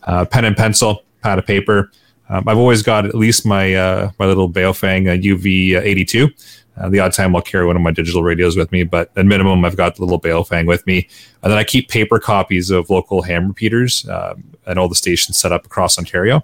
[0.05, 1.91] Uh, pen and pencil, pad of paper.
[2.31, 6.31] Um, I've always got at least my uh, my little Baofeng UV uh, 82.
[6.77, 9.27] Uh, the odd time I'll carry one of my digital radios with me, but at
[9.27, 11.09] minimum I've got the little Baofeng with me.
[11.43, 15.37] And then I keep paper copies of local ham repeaters um, at all the stations
[15.37, 16.43] set up across Ontario.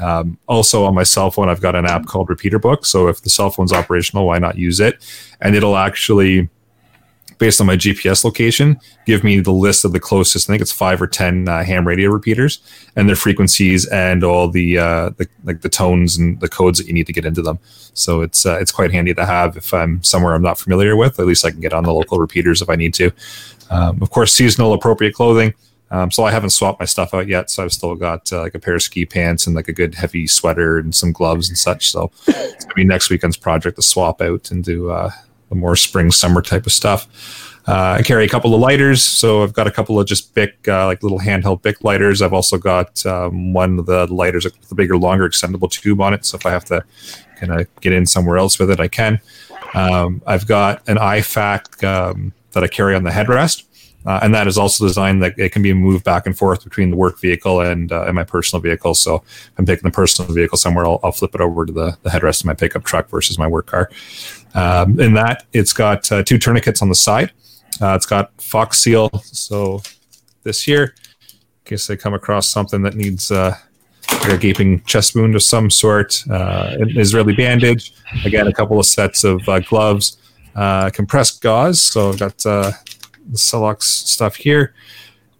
[0.00, 2.86] Um, also on my cell phone, I've got an app called Repeater Book.
[2.86, 5.04] So if the cell phone's operational, why not use it?
[5.40, 6.48] And it'll actually,
[7.38, 10.48] based on my GPS location, give me the list of the closest.
[10.48, 12.60] I think it's five or ten uh, ham radio repeaters
[12.96, 16.86] and their frequencies and all the, uh, the like the tones and the codes that
[16.86, 17.58] you need to get into them.
[17.94, 21.20] So it's uh, it's quite handy to have if I'm somewhere I'm not familiar with.
[21.20, 23.10] At least I can get on the local repeaters if I need to.
[23.68, 25.54] Um, of course, seasonal appropriate clothing.
[25.92, 27.50] Um, so I haven't swapped my stuff out yet.
[27.50, 29.94] So I've still got uh, like a pair of ski pants and like a good
[29.94, 31.90] heavy sweater and some gloves and such.
[31.90, 35.10] So it's gonna be next weekend's project to swap out and do uh,
[35.50, 37.50] a more spring summer type of stuff.
[37.68, 40.66] Uh, I carry a couple of lighters, so I've got a couple of just Bic,
[40.66, 42.20] uh, like little handheld Bic lighters.
[42.20, 46.12] I've also got um, one of the lighters with the bigger, longer, extendable tube on
[46.12, 46.24] it.
[46.24, 46.84] So if I have to
[47.36, 49.20] kind of get in somewhere else with it, I can.
[49.74, 53.64] Um, I've got an IFAK um, that I carry on the headrest.
[54.04, 56.90] Uh, and that is also designed that it can be moved back and forth between
[56.90, 58.94] the work vehicle and, uh, and my personal vehicle.
[58.94, 61.96] So if I'm taking the personal vehicle somewhere, I'll, I'll flip it over to the,
[62.02, 63.90] the headrest of my pickup truck versus my work car.
[64.54, 67.32] Um, in that, it's got uh, two tourniquets on the side.
[67.80, 69.08] Uh, it's got Fox Seal.
[69.22, 69.82] So
[70.42, 73.56] this here, in case I come across something that needs uh,
[74.24, 78.86] a gaping chest wound of some sort, uh, an Israeli bandage, again, a couple of
[78.86, 80.18] sets of gloves,
[80.92, 81.80] compressed gauze.
[81.80, 82.44] So I've got
[83.32, 84.74] Celox stuff here.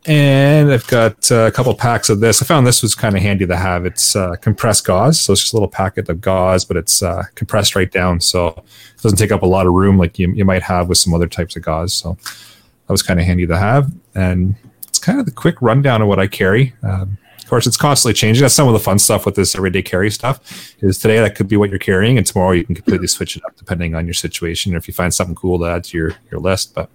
[0.04, 2.42] And I've got uh, a couple packs of this.
[2.42, 3.86] I found this was kind of handy to have.
[3.86, 7.22] It's uh, compressed gauze, so it's just a little packet of gauze, but it's uh,
[7.36, 10.44] compressed right down, so it doesn't take up a lot of room like you, you
[10.44, 11.94] might have with some other types of gauze.
[11.94, 13.92] So that was kind of handy to have.
[14.16, 14.56] And
[14.88, 16.74] it's kind of the quick rundown of what I carry.
[16.82, 18.42] Um, of course, it's constantly changing.
[18.42, 20.74] That's some of the fun stuff with this everyday carry stuff.
[20.80, 23.44] Is today that could be what you're carrying, and tomorrow you can completely switch it
[23.44, 26.16] up depending on your situation, or if you find something cool to add to your
[26.30, 26.74] your list.
[26.74, 26.90] But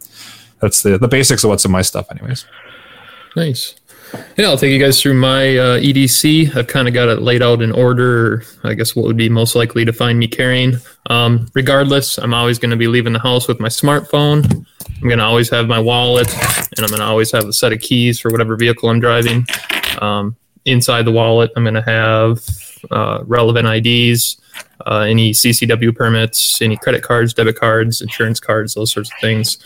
[0.59, 2.45] that's the the basics of what's in my stuff, anyways.
[3.35, 3.75] Nice.
[4.37, 6.55] Yeah, I'll take you guys through my uh, EDC.
[6.55, 8.43] I've kind of got it laid out in order.
[8.63, 10.75] I guess what would be most likely to find me carrying.
[11.09, 14.65] Um, regardless, I'm always going to be leaving the house with my smartphone.
[15.01, 17.73] I'm going to always have my wallet, and I'm going to always have a set
[17.73, 19.45] of keys for whatever vehicle I'm driving.
[19.99, 22.39] Um, inside the wallet, I'm going to have
[22.91, 24.37] uh, relevant IDs,
[24.85, 29.57] uh, any CCW permits, any credit cards, debit cards, insurance cards, those sorts of things.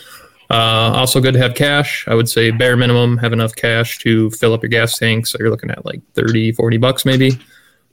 [0.52, 2.06] Uh, also good to have cash.
[2.06, 5.26] I would say bare minimum, have enough cash to fill up your gas tank.
[5.26, 7.38] So you're looking at like 30, 40 bucks maybe.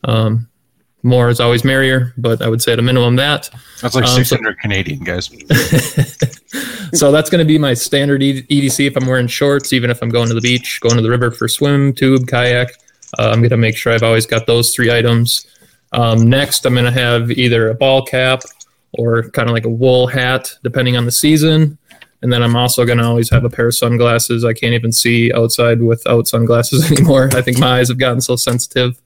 [0.04, 0.50] Um,
[1.02, 3.50] more is always merrier, but I would say at a minimum that.
[3.82, 5.28] That's like Um, so- 600 Canadian, guys.
[6.94, 10.10] so that's going to be my standard EDC if I'm wearing shorts, even if I'm
[10.10, 12.72] going to the beach, going to the river for swim, tube, kayak.
[13.18, 15.48] Uh, I'm going to make sure I've always got those three items.
[15.94, 18.42] Um, next, I'm going to have either a ball cap
[18.92, 21.78] or kind of like a wool hat, depending on the season.
[22.22, 24.44] And then I'm also going to always have a pair of sunglasses.
[24.44, 27.30] I can't even see outside without sunglasses anymore.
[27.34, 29.02] I think my eyes have gotten so sensitive.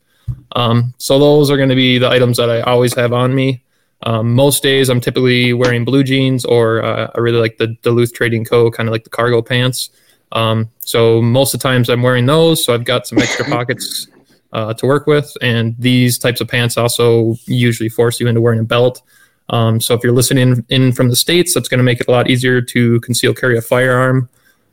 [0.56, 3.64] Um, so those are going to be the items that I always have on me.
[4.06, 8.14] Um, most days I'm typically wearing blue jeans or uh, I really like the Duluth
[8.14, 8.70] Trading Co.
[8.70, 9.92] kind of like the cargo pants.
[10.34, 12.64] Um, so most of the times I'm wearing those.
[12.64, 14.08] So I've got some extra pockets
[14.52, 15.32] uh, to work with.
[15.42, 19.02] And these types of pants also usually force you into wearing a belt.
[19.50, 22.12] Um, so if you're listening in from the States, that's going to make it a
[22.12, 24.30] lot easier to conceal carry a firearm.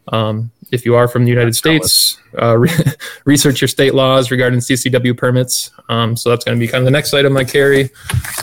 [0.09, 2.70] Um, if you are from the United States, uh, re-
[3.24, 5.70] research your state laws regarding CCW permits.
[5.88, 7.90] Um, so that's going to be kind of the next item I carry.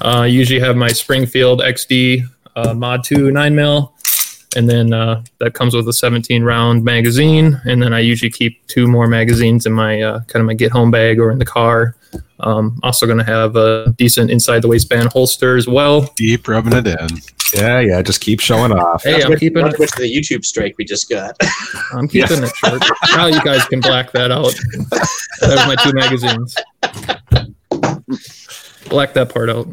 [0.02, 2.24] Uh, I usually have my Springfield XD
[2.56, 3.94] uh, Mod 2 9 mil,
[4.56, 7.60] and then uh, that comes with a 17 round magazine.
[7.66, 10.72] And then I usually keep two more magazines in my uh, kind of my get
[10.72, 11.96] home bag or in the car.
[12.40, 16.14] Um, also going to have a decent inside the waistband holster as well.
[16.16, 17.08] Deep rubbing it in.
[17.54, 19.04] Yeah, yeah, just keep showing off.
[19.04, 19.76] Hey, I'm keeping Not it.
[19.76, 21.36] to mention the YouTube strike we just got.
[21.94, 22.84] I'm keeping it short.
[23.16, 24.54] Now you guys can black that out.
[25.40, 26.56] That was my two magazines.
[28.90, 29.68] Black that part out.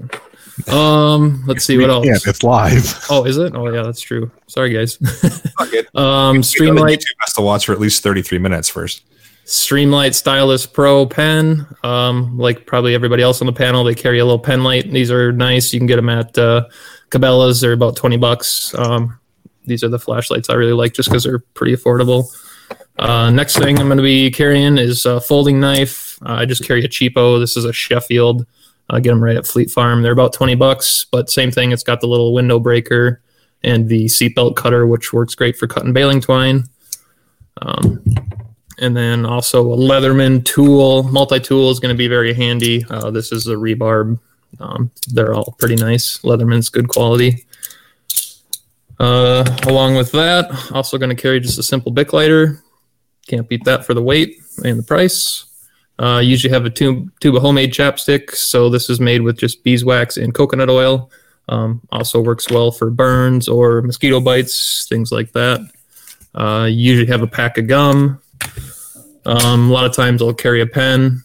[0.68, 2.06] Um, let's see what else.
[2.06, 3.04] Yeah, it's live.
[3.10, 3.54] Oh, is it?
[3.54, 4.30] Oh, yeah, that's true.
[4.46, 4.98] Sorry, guys.
[5.00, 5.88] it.
[5.96, 9.02] um, Streamlight, YouTube has to watch for at least 33 minutes first.
[9.46, 11.66] Streamlight Stylus Pro pen.
[11.82, 14.90] Um, like probably everybody else on the panel, they carry a little pen light.
[14.90, 15.72] These are nice.
[15.72, 16.66] You can get them at uh,
[17.10, 17.60] Cabela's.
[17.60, 18.74] They're about twenty bucks.
[18.74, 19.18] Um,
[19.66, 22.26] these are the flashlights I really like just because they're pretty affordable.
[22.98, 26.18] Uh, next thing I'm going to be carrying is a folding knife.
[26.22, 27.40] Uh, I just carry a cheapo.
[27.40, 28.46] This is a Sheffield.
[28.90, 30.02] I get them right at Fleet Farm.
[30.02, 31.72] They're about 20 bucks, but same thing.
[31.72, 33.22] It's got the little window breaker
[33.62, 36.64] and the seatbelt cutter, which works great for cutting baling twine.
[37.62, 38.02] Um,
[38.78, 41.04] and then also a Leatherman tool.
[41.04, 42.84] Multi tool is going to be very handy.
[42.90, 44.18] Uh, this is a Rebar.
[44.60, 46.18] Um, they're all pretty nice.
[46.18, 47.46] Leatherman's good quality.
[49.00, 52.62] Uh, along with that, also going to carry just a simple Bic lighter.
[53.26, 55.46] Can't beat that for the weight and the price.
[55.98, 58.34] Uh, usually have a tube, tube of homemade chapstick.
[58.34, 61.10] So this is made with just beeswax and coconut oil.
[61.48, 65.60] Um, also works well for burns or mosquito bites, things like that.
[66.34, 68.20] Uh, usually have a pack of gum.
[69.26, 71.22] Um, a lot of times I'll carry a pen.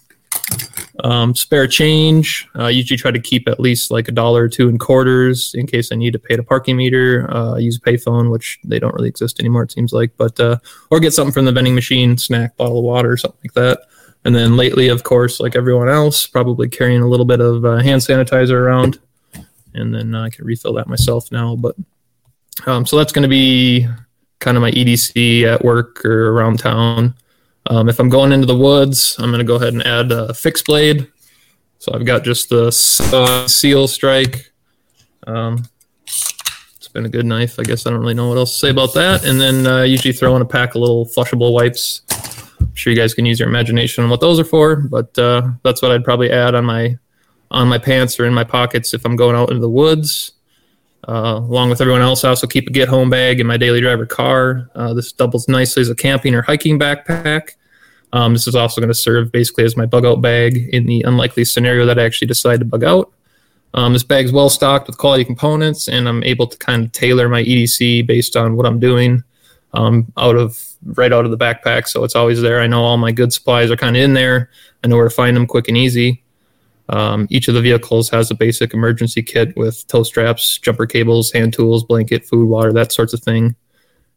[1.04, 2.48] Um, spare change.
[2.58, 5.66] Uh, usually try to keep at least like a dollar or two in quarters in
[5.66, 7.34] case I need to pay the parking meter.
[7.34, 10.12] Uh, use a payphone, which they don't really exist anymore, it seems like.
[10.18, 10.58] But uh,
[10.92, 13.80] or get something from the vending machine, snack, bottle of water, something like that.
[14.26, 17.78] And then lately, of course, like everyone else, probably carrying a little bit of uh,
[17.78, 19.00] hand sanitizer around.
[19.74, 21.56] And then uh, I can refill that myself now.
[21.56, 21.76] But
[22.66, 23.88] um, so that's going to be
[24.40, 27.14] kind of my EDC at work or around town.
[27.68, 30.34] Um, if I'm going into the woods, I'm going to go ahead and add a
[30.34, 31.08] fixed blade.
[31.78, 32.72] So I've got just the
[33.48, 34.52] seal strike.
[35.28, 35.64] Um,
[36.06, 37.60] it's been a good knife.
[37.60, 39.24] I guess I don't really know what else to say about that.
[39.24, 42.02] And then uh, usually throw in a pack of little flushable wipes.
[42.80, 45.82] Sure you guys can use your imagination on what those are for, but uh, that's
[45.82, 46.98] what I'd probably add on my
[47.52, 50.32] on my pants or in my pockets if I'm going out into the woods.
[51.06, 53.82] Uh, along with everyone else, I also keep a get home bag in my daily
[53.82, 54.70] driver car.
[54.76, 57.56] Uh, this doubles nicely as a camping or hiking backpack.
[58.14, 61.02] Um, this is also going to serve basically as my bug out bag in the
[61.02, 63.12] unlikely scenario that I actually decide to bug out.
[63.74, 67.28] Um, this bag's well stocked with quality components, and I'm able to kind of tailor
[67.28, 69.26] my EDC based on what I'm doing
[69.74, 71.88] um, out of right out of the backpack.
[71.88, 72.62] So it's always there.
[72.62, 74.50] I know all my good supplies are kind of in there.
[74.84, 76.24] I know where to find them quick and easy.
[76.90, 81.32] Um, each of the vehicles has a basic emergency kit with tow straps, jumper cables,
[81.32, 83.56] hand tools, blanket, food, water, that sorts of thing.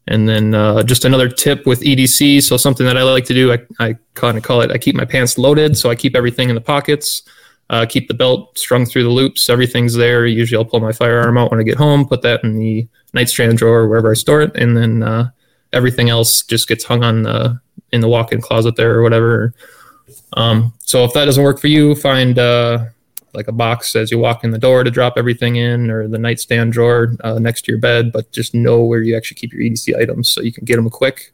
[0.09, 2.43] And then uh, just another tip with EDC.
[2.43, 4.97] So something that I like to do, I, I kind of call it, I keep
[4.97, 5.77] my pants loaded.
[5.77, 7.23] So I keep everything in the pockets,
[7.71, 9.51] uh, keep the belt strung through the loops.
[9.51, 10.27] Everything's there.
[10.27, 13.59] Usually I'll pull my firearm out when I get home, put that in the nightstand
[13.59, 14.57] drawer, wherever I store it.
[14.57, 15.31] And then uh,
[15.73, 17.61] everything else just gets hung on the,
[17.93, 19.55] in the walk-in closet there or whatever.
[20.35, 22.87] Um, so if that doesn't work for you, find uh,
[23.35, 26.19] like a box as you walk in the door to drop everything in, or the
[26.19, 28.13] nightstand drawer uh, next to your bed.
[28.13, 30.91] But just know where you actually keep your EDC items so you can get them
[30.91, 31.33] quick.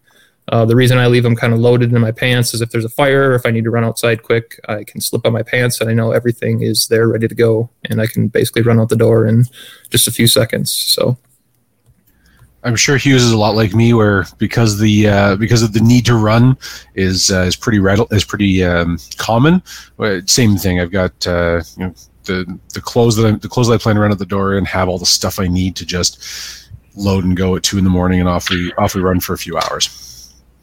[0.50, 2.84] Uh, the reason I leave them kind of loaded in my pants is if there's
[2.84, 5.42] a fire, or if I need to run outside quick, I can slip on my
[5.42, 8.80] pants and I know everything is there ready to go, and I can basically run
[8.80, 9.44] out the door in
[9.90, 10.72] just a few seconds.
[10.72, 11.18] So
[12.68, 15.80] I'm sure Hughes is a lot like me, where because the uh, because of the
[15.80, 16.54] need to run
[16.94, 19.62] is uh, is pretty red, is pretty um, common.
[20.26, 20.78] Same thing.
[20.78, 21.94] I've got uh, you know,
[22.24, 24.58] the the clothes that I, the clothes that I plan to run at the door
[24.58, 27.84] and have all the stuff I need to just load and go at two in
[27.84, 30.17] the morning and off we off we run for a few hours.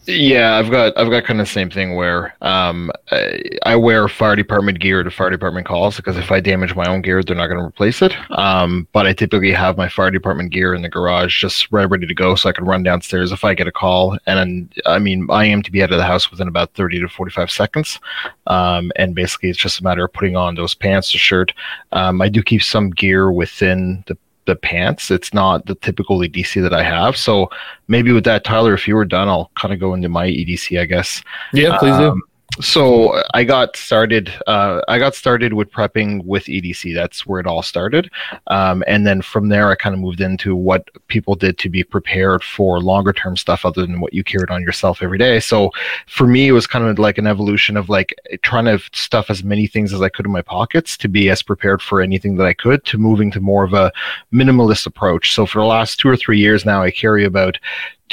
[0.08, 4.08] Yeah, I've got I've got kind of the same thing where um, I, I, wear
[4.08, 7.36] fire department gear to fire department calls because if I damage my own gear, they're
[7.36, 8.16] not going to replace it.
[8.32, 12.06] Um, but I typically have my fire department gear in the garage just right ready
[12.06, 14.18] to go, so I can run downstairs if I get a call.
[14.28, 17.08] And I mean, I am to be out of the house within about thirty to
[17.08, 18.00] forty-five seconds.
[18.46, 21.52] Um, and basically, it's just a matter of putting on those pants, the shirt.
[21.94, 25.12] Um, I do keep some gear within the the pants.
[25.12, 27.18] It's not the typical EDC that I have.
[27.18, 27.50] So
[27.88, 30.80] maybe with that, Tyler, if you were done, I'll kind of go into my EDC,
[30.80, 31.24] I guess.
[31.54, 32.22] Yeah, please um, do
[32.62, 34.32] so I got started.
[34.48, 36.94] Uh, I got started with prepping with EDC.
[36.94, 38.10] That's where it all started,
[38.48, 41.84] um, and then from there, I kind of moved into what people did to be
[41.84, 45.40] prepared for longer term stuff other than what you carried on yourself every day.
[45.40, 45.72] So
[46.08, 49.44] for me, it was kind of like an evolution of like trying to stuff as
[49.44, 52.48] many things as I could in my pockets to be as prepared for anything that
[52.48, 53.92] I could to moving to more of a
[54.34, 55.34] minimalist approach.
[55.34, 57.58] So for the last two or three years now, I carry about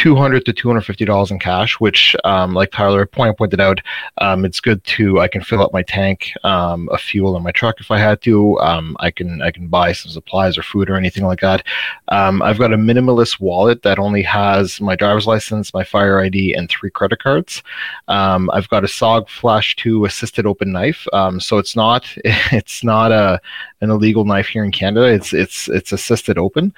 [0.03, 3.81] 200 to 250 dollars in cash which um, like tyler point pointed out
[4.19, 7.53] um, it's good to i can fill up my tank um, of fuel in my
[7.53, 10.91] truck if i had to um, i can i can buy some supplies or food
[10.91, 11.65] or anything like that
[12.09, 16.53] um, i've got a minimalist wallet that only has my driver's license my fire id
[16.53, 17.63] and three credit cards
[18.09, 21.07] um, i've got a sog flash 2 assisted open knife
[21.39, 23.41] so it's not it's not a
[23.83, 25.07] an illegal knife here in Canada.
[25.07, 26.73] It's it's it's assisted open.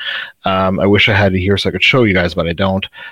[0.44, 2.86] I wish I had it here so I could show you guys, but I don't.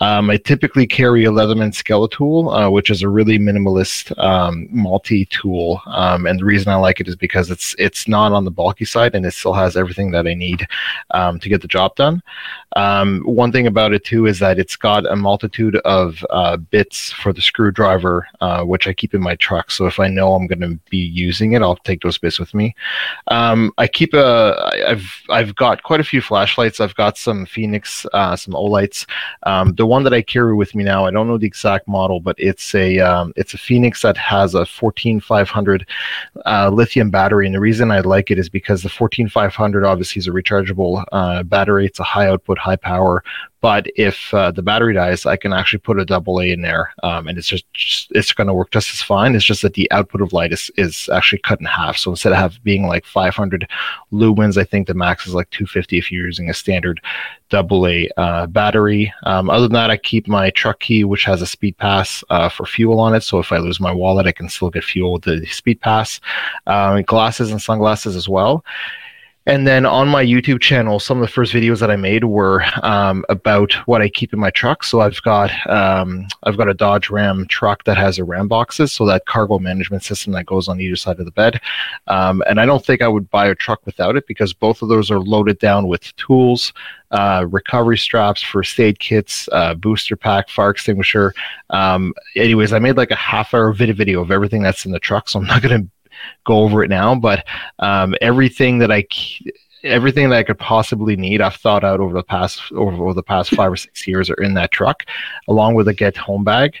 [0.00, 5.24] Um, I typically carry a Leatherman Skeletool, uh, which is a really minimalist um, multi
[5.26, 8.50] tool, um, and the reason I like it is because it's it's not on the
[8.50, 10.66] bulky side and it still has everything that I need
[11.12, 12.22] um, to get the job done.
[12.76, 17.12] Um, one thing about it too is that it's got a multitude of uh, bits
[17.12, 19.70] for the screwdriver, uh, which I keep in my truck.
[19.70, 22.52] So if I know I'm going to be using it, I'll take those bits with
[22.52, 22.74] me.
[23.28, 24.70] Um, I keep a.
[24.88, 26.80] I've I've got quite a few flashlights.
[26.80, 29.06] I've got some Fenix, uh, some Olights.
[29.44, 32.18] Um, the one that I carry with me now, I don't know the exact model,
[32.18, 35.86] but it's a um, it's a Fenix that has a 14500
[36.46, 40.26] uh, lithium battery, and the reason I like it is because the 14500 obviously is
[40.26, 41.84] a rechargeable uh, battery.
[41.84, 43.22] It's a high output high power.
[43.64, 46.92] But if uh, the battery dies, I can actually put a double A in there,
[47.02, 49.34] um, and it's just, just it's going to work just as fine.
[49.34, 51.96] It's just that the output of light is, is actually cut in half.
[51.96, 53.66] So instead of have being like 500
[54.12, 57.00] lumens, I think the max is like 250 if you're using a standard
[57.48, 59.10] double A uh, battery.
[59.22, 62.50] Um, other than that, I keep my truck key, which has a speed pass uh,
[62.50, 63.22] for fuel on it.
[63.22, 66.20] So if I lose my wallet, I can still get fuel with the speed pass.
[66.66, 68.62] Um, glasses and sunglasses as well.
[69.46, 72.64] And then on my YouTube channel, some of the first videos that I made were
[72.82, 74.82] um, about what I keep in my truck.
[74.82, 78.92] So I've got um, I've got a Dodge Ram truck that has a Ram boxes,
[78.92, 81.60] so that cargo management system that goes on either side of the bed.
[82.06, 84.88] Um, and I don't think I would buy a truck without it because both of
[84.88, 86.72] those are loaded down with tools,
[87.10, 91.34] uh, recovery straps, first aid kits, uh, booster pack, fire extinguisher.
[91.68, 95.28] Um, anyways, I made like a half hour video of everything that's in the truck,
[95.28, 95.90] so I'm not going to
[96.44, 97.44] go over it now, but
[97.78, 99.04] um, everything that I
[99.84, 103.22] everything that I could possibly need, I've thought out over the past over, over the
[103.22, 105.04] past five or six years are in that truck,
[105.48, 106.76] along with a get home bag.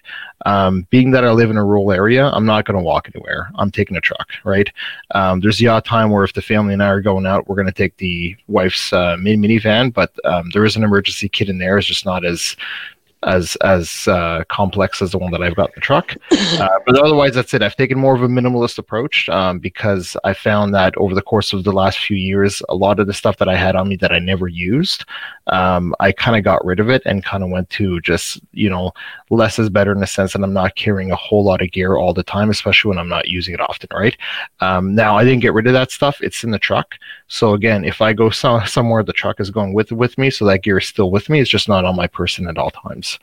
[0.46, 3.50] Um, being that I live in a rural area, I'm not going to walk anywhere.
[3.54, 4.70] I'm taking a truck, right?
[5.14, 7.56] Um, there's the odd time where if the family and I are going out, we're
[7.56, 11.48] going to take the wife's uh, mini minivan, but um, there is an emergency kit
[11.48, 11.78] in there.
[11.78, 12.56] It's just not as
[13.24, 16.16] as as uh, complex as the one that I've got in the truck.
[16.54, 17.62] Uh, but otherwise, that's it.
[17.62, 21.52] I've taken more of a minimalist approach um, because I found that over the course
[21.52, 23.96] of the last few years, a lot of the stuff that I had on me
[23.96, 25.04] that I never used,
[25.48, 28.70] um, I kind of got rid of it and kind of went to just you
[28.70, 28.92] know
[29.34, 31.96] less is better in the sense that I'm not carrying a whole lot of gear
[31.96, 33.88] all the time, especially when I'm not using it often.
[33.92, 34.16] Right
[34.60, 36.20] um, now, I didn't get rid of that stuff.
[36.20, 36.94] It's in the truck.
[37.28, 40.44] So again, if I go so- somewhere, the truck is going with with me, so
[40.46, 41.40] that gear is still with me.
[41.40, 43.18] It's just not on my person at all times.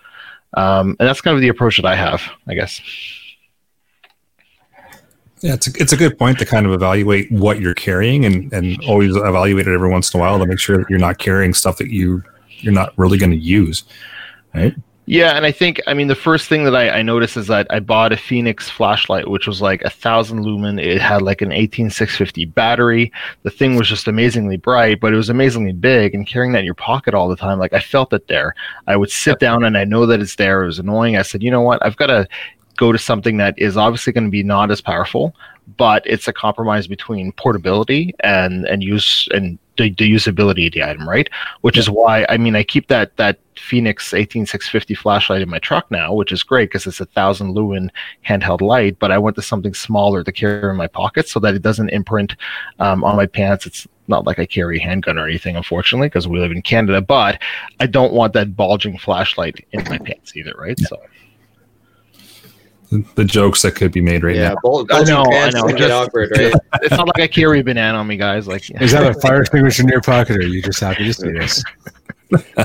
[0.54, 2.82] Um, and that's kind of the approach that I have, I guess.
[5.42, 8.54] Yeah, it's a, it's a good point to kind of evaluate what you're carrying and,
[8.54, 11.18] and always evaluate it every once in a while to make sure that you're not
[11.18, 12.24] carrying stuff that you
[12.60, 13.84] you're not really going to use,
[14.54, 14.76] right?
[15.08, 17.66] Yeah, and I think I mean the first thing that I, I, noticed is that
[17.72, 20.78] I bought a Fenix flashlight, which was like a thousand lumen.
[20.78, 23.12] It had like an 18650 battery.
[23.42, 26.14] The thing was just amazingly bright, but it was amazingly big.
[26.14, 28.54] And carrying that in your pocket all the time, like I felt it there.
[28.86, 30.64] I would sit down and I know that it's there.
[30.64, 31.18] It was annoying.
[31.18, 31.84] I said, you know what?
[31.84, 32.28] I've got to
[32.78, 35.36] go to something that is obviously going to be not as powerful,
[35.78, 40.84] but it's a compromise between portability and and use and the, the usability of the
[40.84, 41.30] item, right?
[41.62, 41.82] Which yeah.
[41.82, 46.14] is why I mean I keep that that Fenix 18650 flashlight in my truck now,
[46.14, 47.92] which is great because it's a thousand lumen
[48.28, 48.98] handheld light.
[49.00, 51.90] But I went to something smaller to carry in my pocket so that it doesn't
[51.90, 52.36] imprint
[52.80, 53.66] um, on my pants.
[53.66, 57.02] It's not like I carry a handgun or anything, unfortunately, because we live in Canada.
[57.02, 57.42] But
[57.80, 60.80] I don't want that bulging flashlight in my pants either, right?
[60.80, 60.88] Yeah.
[60.88, 61.02] So
[62.92, 64.56] the jokes that could be made right yeah, now.
[64.62, 65.70] Bul- I know, I know.
[65.70, 66.54] Just, awkward, right?
[66.82, 68.48] it's not like I carry a banana on me, guys.
[68.48, 71.14] Like, is that a fire extinguisher in your pocket, or are you just happy to
[71.14, 71.64] see this?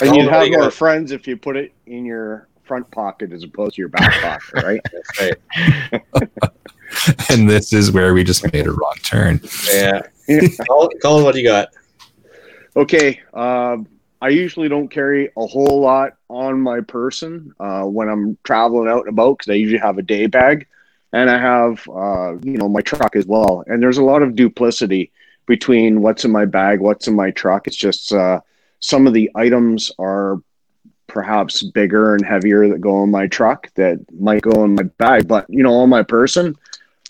[0.00, 3.74] and you'd have more friends if you put it in your front pocket as opposed
[3.74, 4.80] to your back pocket, right?
[6.16, 6.30] right.
[7.30, 9.40] and this is where we just made a wrong turn.
[9.70, 10.00] Yeah.
[10.66, 11.68] Call Colin, what do you got?
[12.76, 13.20] Okay.
[13.34, 13.86] Um,
[14.24, 19.00] I usually don't carry a whole lot on my person uh, when I'm traveling out
[19.00, 20.66] and about because I usually have a day bag
[21.12, 23.64] and I have, uh, you know, my truck as well.
[23.66, 25.12] And there's a lot of duplicity
[25.44, 27.66] between what's in my bag, what's in my truck.
[27.66, 28.40] It's just uh,
[28.80, 30.40] some of the items are
[31.06, 35.28] perhaps bigger and heavier that go in my truck that might go in my bag.
[35.28, 36.56] But, you know, on my person,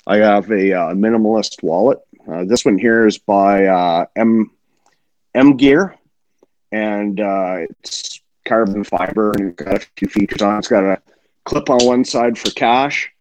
[0.04, 2.00] I have a uh, minimalist wallet.
[2.28, 4.50] Uh, this one here is by uh, M
[5.32, 5.94] M Gear
[6.74, 10.58] and uh, it's carbon fiber and it's got a few features on.
[10.58, 11.00] It's got a
[11.44, 13.12] clip on one side for cash,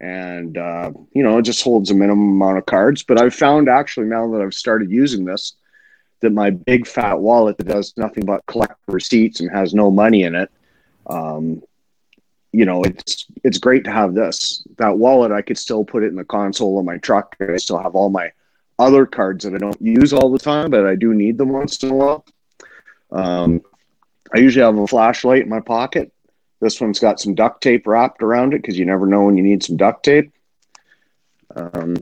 [0.00, 3.02] and uh, you know it just holds a minimum amount of cards.
[3.02, 5.54] But I've found actually now that I've started using this
[6.20, 10.22] that my big fat wallet that does nothing but collect receipts and has no money
[10.22, 10.52] in it.
[11.08, 11.60] Um,
[12.52, 14.64] you know, it's it's great to have this.
[14.78, 17.34] That wallet, I could still put it in the console of my truck.
[17.40, 18.30] I still have all my
[18.78, 21.82] other cards that I don't use all the time, but I do need them once
[21.82, 22.24] in a while.
[23.12, 23.60] Um,
[24.34, 26.12] I usually have a flashlight in my pocket.
[26.60, 29.42] This one's got some duct tape wrapped around it because you never know when you
[29.42, 30.32] need some duct tape.
[31.54, 31.96] Um,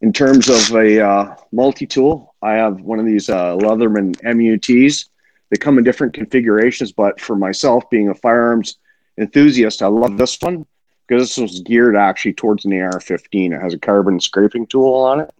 [0.00, 5.06] in terms of a uh, multi-tool, I have one of these uh, Leatherman MUTs.
[5.50, 8.76] They come in different configurations, but for myself, being a firearms
[9.18, 10.66] enthusiast, I love this one
[11.06, 13.52] because this was geared actually towards an AR-15.
[13.52, 15.30] It has a carbon scraping tool on it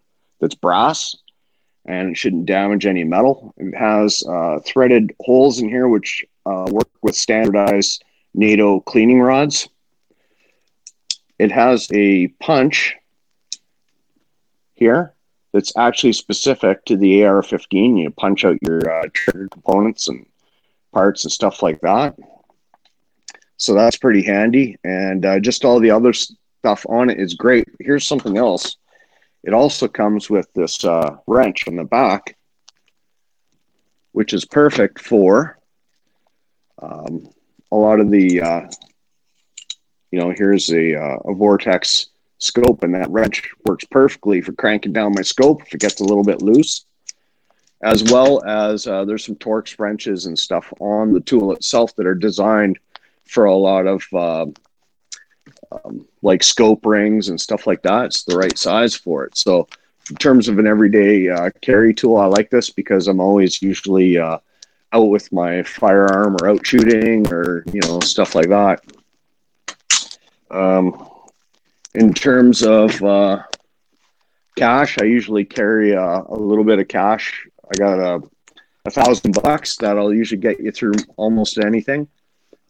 [0.41, 1.17] that's brass,
[1.87, 3.55] and it shouldn't damage any metal.
[3.57, 9.69] It has uh, threaded holes in here, which uh, work with standardized NATO cleaning rods.
[11.39, 12.97] It has a punch
[14.75, 15.15] here
[15.53, 18.03] that's actually specific to the AR-15.
[18.03, 20.27] You punch out your uh, trigger components and
[20.93, 22.17] parts and stuff like that.
[23.59, 27.67] So that's pretty handy, and uh, just all the other stuff on it is great.
[27.81, 28.77] Here's something else
[29.47, 32.37] it also comes with this uh, wrench on the back,
[34.11, 35.57] which is perfect for
[36.83, 37.29] um,
[37.71, 38.63] a lot of the, uh,
[40.11, 44.93] you know, here's a, uh, a vortex scope, and that wrench works perfectly for cranking
[44.93, 46.85] down my scope if it gets a little bit loose.
[47.83, 52.07] As well as uh, there's some Torx wrenches and stuff on the tool itself that
[52.07, 52.81] are designed
[53.27, 54.47] for a lot of uh,
[55.73, 58.07] um, like scope rings and stuff like that.
[58.07, 59.37] It's the right size for it.
[59.37, 59.69] So,
[60.11, 64.19] in terms of an everyday uh, carry tool, I like this because I'm always usually
[64.19, 64.39] uh,
[64.93, 68.81] out with my firearm or out shooting or you know stuff like that.
[70.51, 71.09] Um,
[71.95, 73.43] in terms of uh,
[74.57, 77.47] cash, I usually carry a, uh, a, little bit of cash.
[77.65, 78.23] I got a,
[78.85, 82.07] a thousand bucks that'll usually get you through almost anything.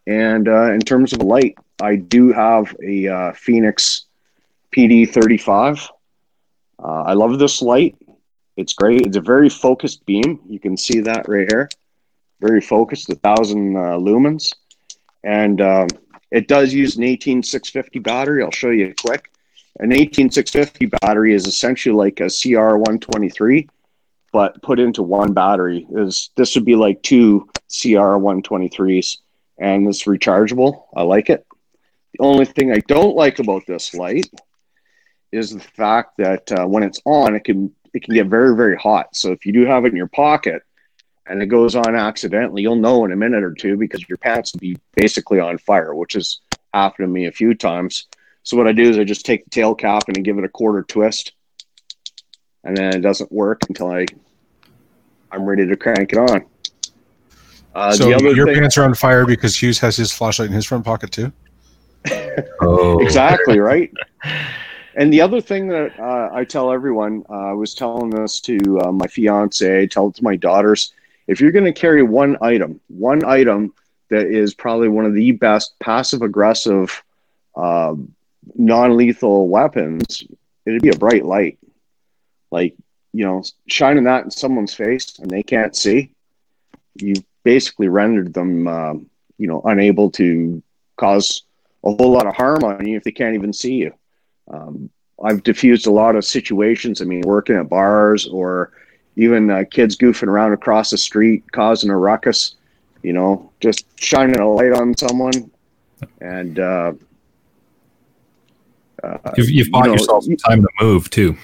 [0.07, 4.07] And uh, in terms of light, I do have a uh, Fenix
[4.74, 5.88] PD35.
[6.78, 7.96] Uh, I love this light.
[8.57, 9.02] It's great.
[9.02, 10.40] It's a very focused beam.
[10.48, 11.68] You can see that right here.
[12.40, 14.54] very focused, a thousand uh, lumens,
[15.24, 15.88] and um,
[16.30, 18.42] it does use an 18650 battery.
[18.42, 19.30] I'll show you quick.
[19.80, 23.68] An 18650 battery is essentially like a CR123,
[24.32, 25.86] but put into one battery.
[25.90, 29.18] Is this would be like two CR123s,
[29.59, 30.84] and it's rechargeable.
[30.94, 31.46] I like it.
[32.12, 34.30] The only thing I don't like about this light
[35.32, 38.76] is the fact that uh, when it's on, it can it can get very very
[38.76, 39.14] hot.
[39.16, 40.62] So if you do have it in your pocket
[41.26, 44.52] and it goes on accidentally, you'll know in a minute or two because your pants
[44.52, 46.40] will be basically on fire, which has
[46.72, 48.07] happened to me a few times.
[48.44, 50.44] So what I do is I just take the tail cap and I give it
[50.44, 51.32] a quarter twist,
[52.62, 54.07] and then it doesn't work until I
[55.32, 56.46] I'm ready to crank it on.
[57.77, 60.64] Uh, so your thing, pants are on fire because Hughes has his flashlight in his
[60.64, 61.31] front pocket too.
[62.62, 62.99] oh.
[63.01, 63.93] exactly right.
[64.99, 68.81] And the other thing that uh, I tell everyone, uh, I was telling this to
[68.81, 70.95] uh, my fiance, tell it to my daughters.
[71.27, 73.74] If you're going to carry one item, one item
[74.09, 77.05] that is probably one of the best passive aggressive,
[77.57, 78.14] um,
[78.55, 80.22] non lethal weapons,
[80.64, 81.59] it'd be a bright light.
[82.51, 82.74] Like,
[83.12, 86.11] you know, shining that in someone's face and they can't see,
[86.95, 87.16] you
[87.47, 89.07] basically rendered them, um,
[89.38, 90.61] you know, unable to
[90.97, 91.44] cause
[91.84, 93.94] a whole lot of harm on you if they can't even see you.
[94.53, 94.90] Um,
[95.22, 97.01] I've diffused a lot of situations.
[97.01, 98.72] I mean, working at bars or
[99.14, 102.57] even uh, kids goofing around across the street, causing a ruckus.
[103.05, 105.49] You know, just shining a light on someone,
[106.20, 106.92] and uh,
[109.05, 111.36] uh, you've, you've bought you know, yourself some time to move too.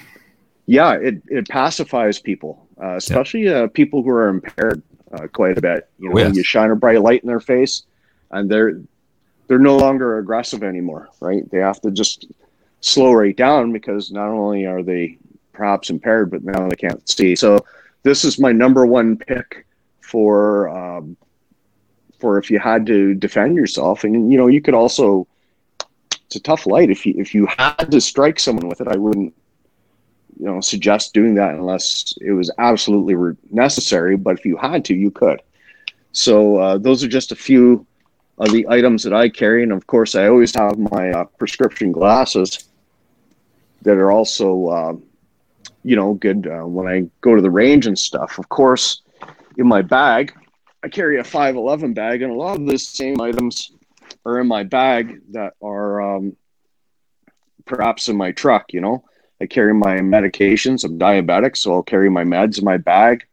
[0.65, 3.63] Yeah, it it pacifies people, uh, especially yeah.
[3.63, 4.83] Uh, people who are impaired
[5.13, 5.89] uh, quite a bit.
[5.99, 6.35] You know, yes.
[6.35, 7.83] you shine a bright light in their face,
[8.31, 8.81] and they're
[9.47, 11.49] they're no longer aggressive anymore, right?
[11.51, 12.27] They have to just
[12.81, 15.17] slow right down because not only are they
[15.51, 17.35] perhaps impaired, but now they can't see.
[17.35, 17.65] So
[18.03, 19.65] this is my number one pick
[20.01, 21.17] for um,
[22.19, 25.27] for if you had to defend yourself, and you know you could also.
[26.25, 26.89] It's a tough light.
[26.89, 29.35] If you if you had to strike someone with it, I wouldn't
[30.39, 34.15] you know suggest doing that unless it was absolutely re- necessary.
[34.17, 35.41] But if you had to, you could.
[36.11, 37.85] So uh, those are just a few
[38.37, 41.91] of the items that I carry, and of course, I always have my uh, prescription
[41.91, 42.69] glasses
[43.83, 44.93] that are also, uh,
[45.83, 48.39] you know, good uh, when I go to the range and stuff.
[48.39, 49.01] Of course,
[49.57, 50.33] in my bag,
[50.83, 53.71] I carry a 511 bag, and a lot of the same items
[54.25, 56.35] are in my bag that are um,
[57.65, 58.73] perhaps in my truck.
[58.73, 59.03] You know,
[59.43, 60.85] I carry my medications.
[60.85, 63.25] I'm diabetic, so I'll carry my meds in my bag.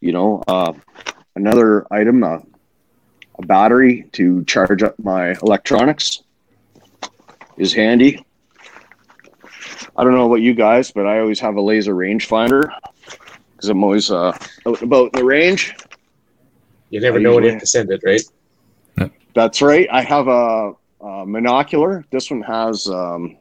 [0.00, 0.72] You know, uh,
[1.34, 2.38] another item, uh,
[3.38, 6.22] a battery to charge up my electronics
[7.58, 8.24] is handy.
[9.94, 12.70] I don't know about you guys, but I always have a laser rangefinder
[13.52, 14.34] because I'm always uh,
[14.66, 15.76] out about in the range.
[16.88, 19.12] You never I know usually, when you have to send it, right?
[19.34, 19.86] That's right.
[19.92, 20.72] I have a,
[21.02, 22.04] a monocular.
[22.10, 23.36] This one has um,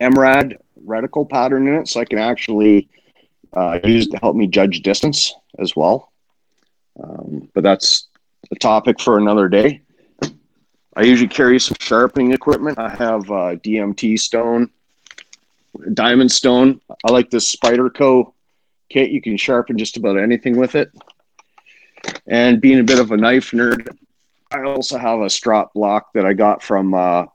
[0.00, 2.88] MRAD reticle pattern in it, so I can actually
[3.52, 6.12] uh, use to help me judge distance as well.
[7.02, 8.08] Um, but that's
[8.50, 9.82] a topic for another day.
[10.96, 12.78] I usually carry some sharpening equipment.
[12.78, 14.70] I have uh, DMT stone
[15.94, 16.80] diamond stone.
[17.04, 18.32] I like this Spyderco
[18.88, 19.10] kit.
[19.10, 20.90] You can sharpen just about anything with it.
[22.26, 23.96] And being a bit of a knife nerd,
[24.50, 27.26] I also have a strop block that I got from uh,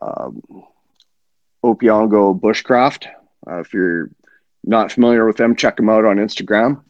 [0.00, 0.64] um,
[1.66, 3.08] Opiongo Bushcraft.
[3.46, 4.10] Uh, if you're
[4.64, 6.82] not familiar with them, check them out on Instagram.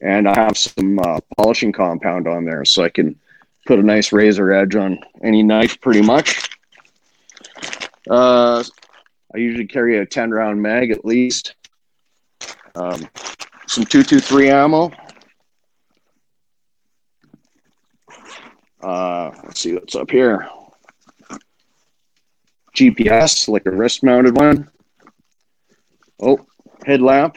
[0.00, 3.18] And I have some uh, polishing compound on there so I can
[3.66, 6.50] put a nice razor edge on any knife pretty much.
[8.10, 8.64] Uh,
[9.34, 11.54] I usually carry a 10 round mag at least.
[12.74, 13.08] Um,
[13.66, 14.90] some 223 ammo.
[18.82, 20.48] Uh, let's see what's up here.
[22.74, 24.70] GPS, like a wrist mounted one.
[26.20, 26.38] Oh,
[26.84, 27.36] headlamp.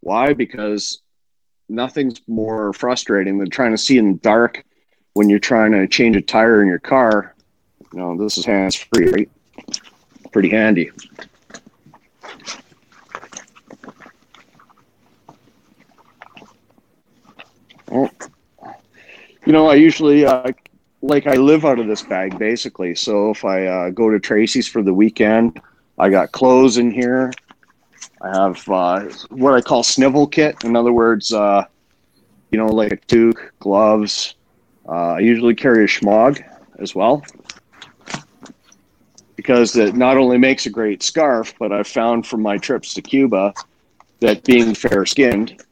[0.00, 0.32] Why?
[0.32, 1.02] Because
[1.68, 4.64] nothing's more frustrating than trying to see in the dark
[5.14, 7.34] when you're trying to change a tire in your car.
[7.92, 9.30] You know, this is hands free, right?
[10.36, 10.90] pretty handy.
[17.88, 18.10] Well,
[19.46, 20.52] you know, I usually uh,
[21.02, 22.94] like I live out of this bag basically.
[22.94, 25.60] So if I uh, go to Tracy's for the weekend,
[25.98, 27.32] I got clothes in here.
[28.20, 30.64] I have uh, what I call snivel kit.
[30.64, 31.64] In other words, uh,
[32.50, 34.34] you know, like a toque, gloves.
[34.88, 36.42] Uh, I usually carry a shemagh
[36.78, 37.24] as well
[39.36, 43.02] because it not only makes a great scarf, but I've found from my trips to
[43.02, 43.52] Cuba
[44.20, 45.62] that being fair skinned,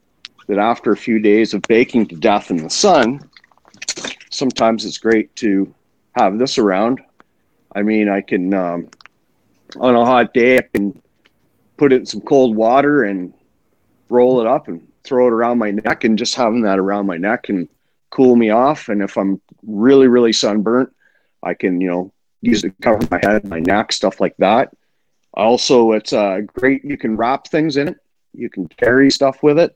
[0.47, 3.29] that after a few days of baking to death in the sun,
[4.35, 5.73] sometimes it's great to
[6.13, 7.01] have this around.
[7.75, 8.89] I mean, I can, um,
[9.77, 11.01] on a hot day, I can
[11.77, 13.33] put it in some cold water and
[14.09, 17.17] roll it up and throw it around my neck, and just having that around my
[17.17, 17.69] neck and
[18.11, 18.89] cool me off.
[18.89, 20.91] And if I'm really, really sunburnt,
[21.43, 24.71] I can, you know, use it to cover my head, my neck, stuff like that.
[25.35, 26.85] Also, it's uh, great.
[26.85, 27.97] You can wrap things in it.
[28.33, 29.75] You can carry stuff with it.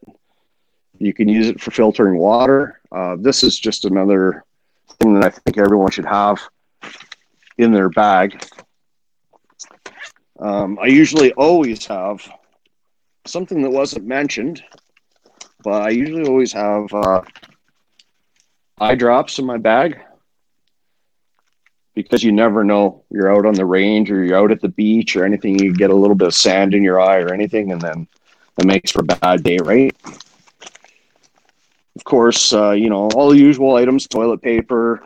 [0.99, 2.81] You can use it for filtering water.
[2.91, 4.45] Uh, this is just another
[5.01, 6.41] thing that I think everyone should have
[7.57, 8.43] in their bag.
[10.39, 12.29] Um, I usually always have
[13.27, 14.63] something that wasn't mentioned,
[15.63, 17.23] but I usually always have uh,
[18.79, 20.01] eye drops in my bag
[21.95, 23.03] because you never know.
[23.11, 25.59] You're out on the range or you're out at the beach or anything.
[25.59, 28.07] You get a little bit of sand in your eye or anything, and then
[28.57, 29.95] that makes for a bad day, right?
[31.99, 35.03] Of course, uh, you know, all the usual items toilet paper,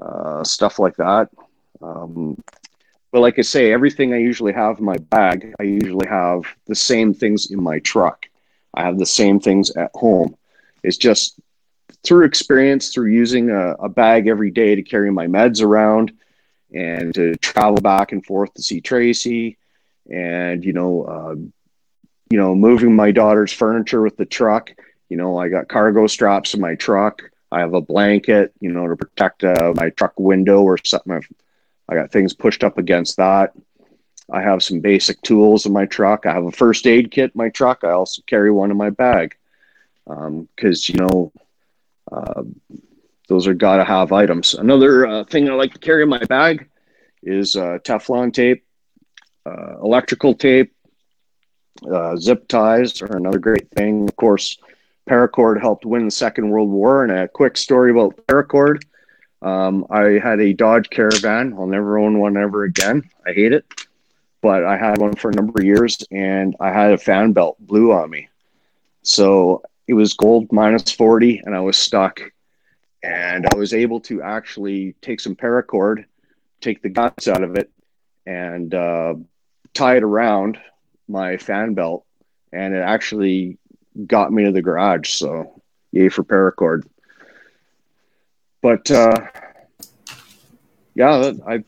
[0.00, 1.28] uh, stuff like that.
[1.82, 2.42] Um,
[3.12, 6.74] but like I say, everything I usually have in my bag, I usually have the
[6.74, 8.24] same things in my truck.
[8.72, 10.34] I have the same things at home.
[10.82, 11.40] It's just
[12.04, 16.12] through experience, through using a, a bag every day to carry my meds around
[16.72, 19.58] and to travel back and forth to see Tracy
[20.10, 21.34] and, you know, uh,
[22.30, 24.70] you know, moving my daughter's furniture with the truck.
[25.08, 27.22] You know, I got cargo straps in my truck.
[27.50, 31.22] I have a blanket, you know, to protect uh, my truck window or something.
[31.88, 33.52] I got things pushed up against that.
[34.30, 36.26] I have some basic tools in my truck.
[36.26, 37.82] I have a first aid kit in my truck.
[37.82, 39.36] I also carry one in my bag
[40.04, 41.32] because, um, you know,
[42.12, 42.42] uh,
[43.28, 44.54] those are got to have items.
[44.54, 46.68] Another uh, thing I like to carry in my bag
[47.22, 48.64] is uh, Teflon tape,
[49.46, 50.74] uh, electrical tape,
[51.90, 54.08] uh, zip ties are another great thing.
[54.08, 54.58] Of course,
[55.08, 57.02] paracord helped win the Second World War.
[57.02, 58.82] And a quick story about paracord.
[59.42, 61.54] Um, I had a Dodge Caravan.
[61.54, 63.08] I'll never own one ever again.
[63.26, 63.64] I hate it.
[64.40, 67.56] But I had one for a number of years and I had a fan belt
[67.58, 68.28] blew on me.
[69.02, 72.20] So it was gold minus 40 and I was stuck.
[73.02, 76.04] And I was able to actually take some paracord,
[76.60, 77.70] take the guts out of it,
[78.26, 79.14] and uh,
[79.72, 80.58] tie it around
[81.08, 82.04] my fan belt.
[82.52, 83.58] And it actually
[84.06, 85.10] got me to the garage.
[85.10, 85.60] So,
[85.92, 86.84] yay for paracord.
[88.62, 89.26] But uh,
[90.94, 91.62] yeah, I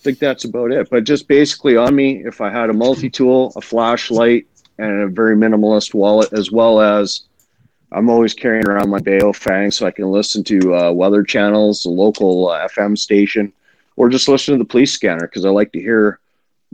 [0.00, 0.88] think that's about it.
[0.90, 4.46] But just basically on me, if I had a multi tool, a flashlight,
[4.78, 7.22] and a very minimalist wallet, as well as
[7.92, 11.90] I'm always carrying around my Baofeng so I can listen to uh, weather channels, the
[11.90, 13.52] local uh, FM station,
[13.96, 16.18] or just listen to the police scanner because I like to hear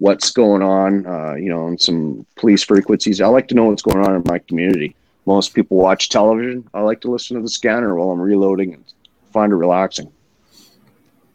[0.01, 3.21] what's going on, uh, you know, on some police frequencies.
[3.21, 4.97] I like to know what's going on in my community.
[5.27, 6.69] Most people watch television.
[6.75, 8.85] I like to listen to the scanner while I'm reloading and
[9.31, 10.11] find it relaxing.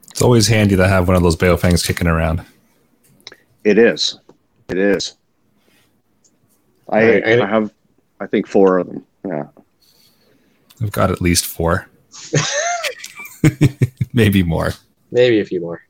[0.09, 2.43] It's always handy to have one of those Baofengs kicking around.
[3.63, 4.19] It is.
[4.69, 5.15] It is.
[6.89, 7.71] I, I have,
[8.19, 9.05] I think, four of them.
[9.25, 9.45] Yeah.
[10.81, 11.87] I've got at least four.
[14.13, 14.73] Maybe more.
[15.11, 15.84] Maybe a few more.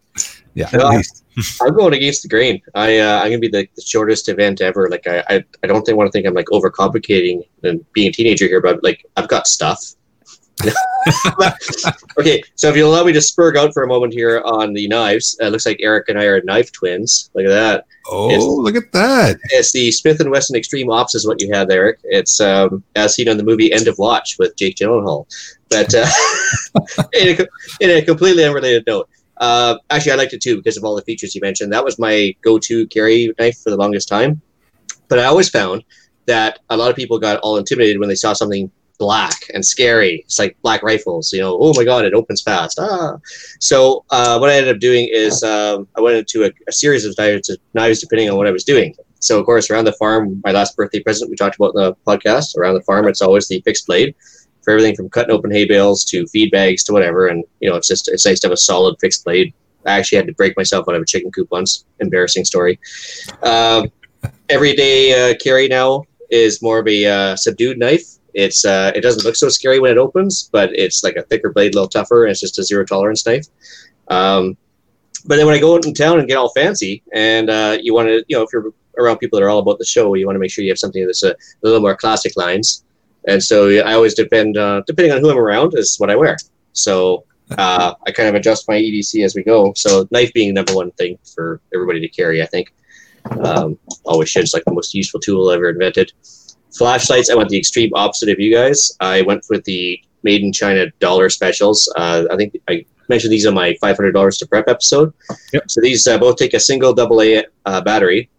[0.56, 1.24] Yeah, Well, at least.
[1.62, 2.62] I'm going against the grain.
[2.74, 4.90] I uh, I'm gonna be the, the shortest event ever.
[4.90, 8.12] Like I I, I don't think want to think I'm like overcomplicating and being a
[8.12, 9.84] teenager here, but like I've got stuff.
[12.18, 14.88] okay, so if you allow me to spurg out for a moment here on the
[14.88, 17.30] knives, it looks like Eric and I are knife twins.
[17.34, 17.86] Look at that.
[18.08, 19.38] Oh, It's- look at that.
[19.52, 22.00] It's the Smith and Wesson Extreme Ops is what you have, Eric.
[22.06, 25.28] It's um, as seen on the movie End of Watch with Jake Gyllenhaal.
[25.70, 26.08] But uh,
[27.14, 27.48] in, a,
[27.82, 31.02] in a completely unrelated note, uh, actually, I liked it too because of all the
[31.02, 31.72] features you mentioned.
[31.74, 34.42] That was my go-to carry knife for the longest time.
[35.08, 35.84] But I always found
[36.26, 40.22] that a lot of people got all intimidated when they saw something black and scary.
[40.26, 41.58] It's like black rifles, you know.
[41.60, 42.80] Oh my god, it opens fast.
[42.80, 43.18] Ah.
[43.60, 47.06] So uh, what I ended up doing is um, I went into a, a series
[47.06, 48.96] of knives, knives depending on what I was doing.
[49.20, 51.96] So of course, around the farm, my last birthday present we talked about in the
[52.08, 52.58] podcast.
[52.58, 54.16] Around the farm, it's always the fixed blade
[54.66, 57.28] for everything from cutting open hay bales to feed bags to whatever.
[57.28, 59.54] And you know, it's just it's nice to have a solid fixed blade.
[59.86, 61.86] I actually had to break myself out of a chicken coop once.
[62.00, 62.80] Embarrassing story.
[63.44, 63.92] Um,
[64.50, 68.04] everyday uh, carry now is more of a uh, subdued knife.
[68.34, 71.54] It's uh, it doesn't look so scary when it opens, but it's like a thicker
[71.54, 73.46] blade, a little tougher, and it's just a zero tolerance knife.
[74.10, 74.58] Um,
[75.26, 77.94] but then when I go out in town and get all fancy, and uh, you
[77.94, 80.26] want to, you know, if you're around people that are all about the show, you
[80.26, 82.85] want to make sure you have something that's a, a little more classic lines.
[83.28, 86.16] And so yeah, I always depend, uh, depending on who I'm around, is what I
[86.16, 86.38] wear.
[86.74, 87.26] So
[87.58, 89.74] uh, I kind of adjust my EDC as we go.
[89.76, 92.74] So knife being the number one thing for everybody to carry, I think.
[93.44, 94.44] Um, always should.
[94.44, 96.12] It's like the most useful tool ever invented.
[96.78, 98.92] Flashlights, I went the extreme opposite of you guys.
[99.00, 101.92] I went with the made in China dollar specials.
[101.96, 105.14] Uh, I think I mentioned these on my $500 to prep episode.
[105.54, 105.72] Yep.
[105.72, 108.30] So these uh, both take a single double A uh, battery.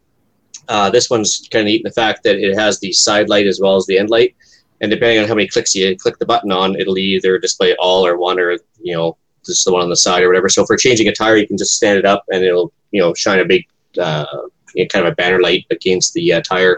[0.68, 3.46] Uh, this one's kind of neat in the fact that it has the side light
[3.46, 4.34] as well as the end light.
[4.80, 8.06] And depending on how many clicks you click the button on, it'll either display all
[8.06, 10.48] or one or, you know, just the one on the side or whatever.
[10.48, 13.14] So for changing a tire, you can just stand it up and it'll, you know,
[13.14, 13.64] shine a big,
[13.98, 14.26] uh,
[14.74, 16.76] you know, kind of a banner light against the uh, tire.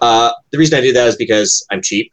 [0.00, 2.12] Uh, the reason I do that is because I'm cheap,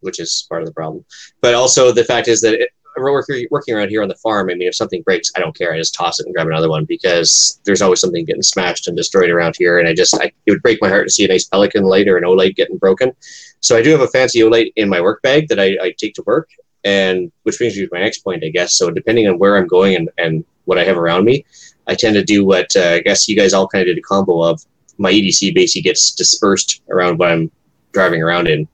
[0.00, 1.04] which is part of the problem.
[1.40, 4.54] But also the fact is that it, working, working around here on the farm, I
[4.54, 5.72] mean, if something breaks, I don't care.
[5.72, 8.96] I just toss it and grab another one because there's always something getting smashed and
[8.96, 9.78] destroyed around here.
[9.78, 12.08] And I just, I, it would break my heart to see a nice Pelican light
[12.08, 13.12] or an Olight getting broken.
[13.60, 16.14] So I do have a fancy Olight in my work bag that I, I take
[16.14, 16.50] to work,
[16.84, 18.74] and which brings me to my next point, I guess.
[18.74, 21.44] So depending on where I'm going and, and what I have around me,
[21.86, 24.02] I tend to do what uh, I guess you guys all kind of did a
[24.02, 24.64] combo of.
[24.98, 27.50] My EDC basically gets dispersed around what I'm
[27.92, 28.68] driving around in.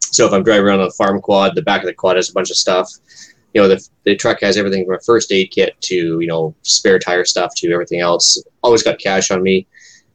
[0.00, 2.30] So if I'm driving around on a farm quad, the back of the quad has
[2.30, 2.88] a bunch of stuff.
[3.54, 6.54] You know, the, the truck has everything from a first aid kit to, you know,
[6.62, 8.42] spare tire stuff to everything else.
[8.62, 9.66] Always got cash on me.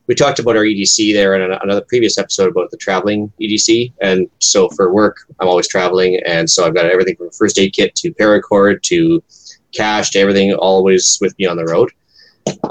[0.08, 3.94] We talked about our EDC there in another previous episode about the traveling EDC.
[4.02, 6.20] And so for work, I'm always traveling.
[6.26, 9.24] And so I've got everything from a first aid kit to paracord to
[9.72, 11.92] cash to everything always with me on the road.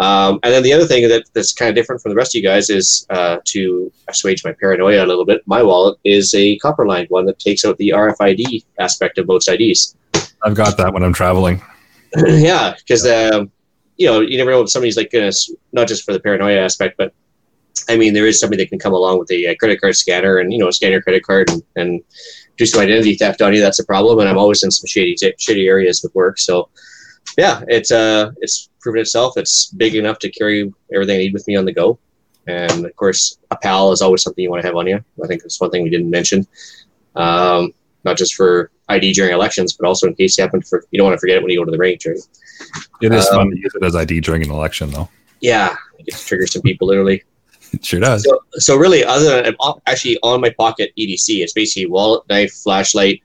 [0.01, 2.43] Um, and then the other thing that, that's kind of different from the rest of
[2.43, 5.43] you guys is uh, to assuage my paranoia a little bit.
[5.47, 9.49] My wallet is a copper lined one that takes out the RFID aspect of most
[9.49, 9.97] IDs.
[10.43, 11.63] I've got that when I'm traveling.
[12.27, 13.51] yeah, because um,
[13.97, 15.33] you know you never know if somebody's like gonna
[15.73, 17.13] not just for the paranoia aspect, but
[17.89, 20.53] I mean there is somebody that can come along with a, credit card scanner and
[20.53, 22.03] you know scan your credit card and, and
[22.57, 23.61] do some identity theft on you.
[23.61, 26.39] That's a problem, and I'm always in some shady shady areas with work.
[26.39, 26.69] So
[27.37, 29.37] yeah, it's uh it's proven itself.
[29.37, 31.99] It's big enough to carry everything I need with me on the go.
[32.47, 35.05] And of course, a PAL is always something you want to have on you.
[35.23, 36.47] I think that's one thing we didn't mention.
[37.15, 37.75] Um,
[38.09, 41.07] not just for ID during elections, but also in case you happen to, you don't
[41.07, 42.17] want to forget it when you go to the range, right?
[43.03, 45.09] It is Um, fun to use it as ID during an election, though.
[45.41, 47.23] Yeah, get to some people literally.
[47.73, 48.25] It sure does.
[48.25, 49.55] So, so really, other than
[49.87, 53.21] actually on my pocket EDC, it's basically wallet, knife, flashlight,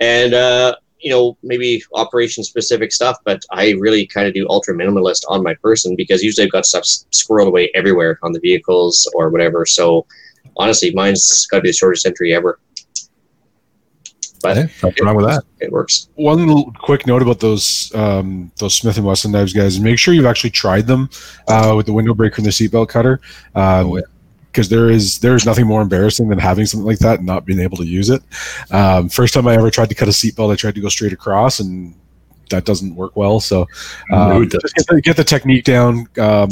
[0.00, 3.16] and uh, you know maybe operation specific stuff.
[3.24, 6.66] But I really kind of do ultra minimalist on my person because usually I've got
[6.66, 9.64] stuff squirreled away everywhere on the vehicles or whatever.
[9.64, 10.04] So
[10.56, 12.58] honestly, mine's got to be the shortest entry ever.
[14.54, 15.42] But Hey, nothing wrong with that.
[15.60, 16.08] it works.
[16.14, 19.80] One quick note about those um, those Smith and Wesson knives, guys.
[19.80, 21.08] Make sure you've actually tried them
[21.48, 23.20] uh, with the window breaker and the seatbelt cutter,
[23.54, 24.02] um, Oh, yeah.
[24.52, 27.44] because there is there is nothing more embarrassing than having something like that and not
[27.44, 28.22] being able to use it.
[28.70, 31.12] Um, first time I ever tried to cut a seatbelt, I tried to go straight
[31.12, 31.94] across, and
[32.50, 33.40] that doesn't work well.
[33.40, 33.66] So
[34.12, 34.62] um, does?
[34.62, 36.06] just get the, get the technique down.
[36.18, 36.48] Um,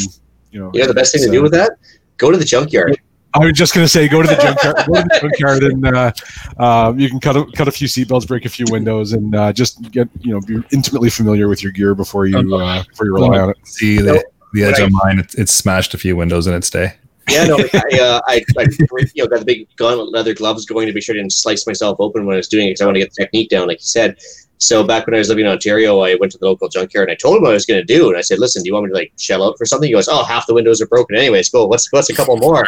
[0.50, 1.72] you know, You know the best thing to do with that?
[2.16, 2.96] Go to the junkyard.
[3.34, 5.86] I was just going to say, go to the junkyard, go to the junkyard, and
[5.86, 6.12] uh,
[6.58, 9.52] uh, you can cut a, cut a few seatbelts, break a few windows, and uh,
[9.52, 13.14] just get you know be intimately familiar with your gear before you uh, before you
[13.14, 13.56] rely on it.
[13.66, 14.82] See the, the edge Right.
[14.84, 16.94] of mine, it, it's smashed a few windows in its day.
[17.30, 18.62] Yeah, no, I, uh, I, I,
[19.14, 21.66] you know, got the big gauntlet leather gloves going to be sure I didn't slice
[21.66, 23.66] myself open when I was doing it because I want to get the technique down,
[23.66, 24.16] like you said.
[24.58, 27.14] So back when I was living in Ontario, I went to the local junkyard and
[27.14, 28.72] I told him what I was going to do, and I said, "Listen, do you
[28.72, 30.86] want me to like shell out for something?" He goes, "Oh, half the windows are
[30.86, 31.50] broken, anyways.
[31.50, 32.66] Go, what's what's a couple more?"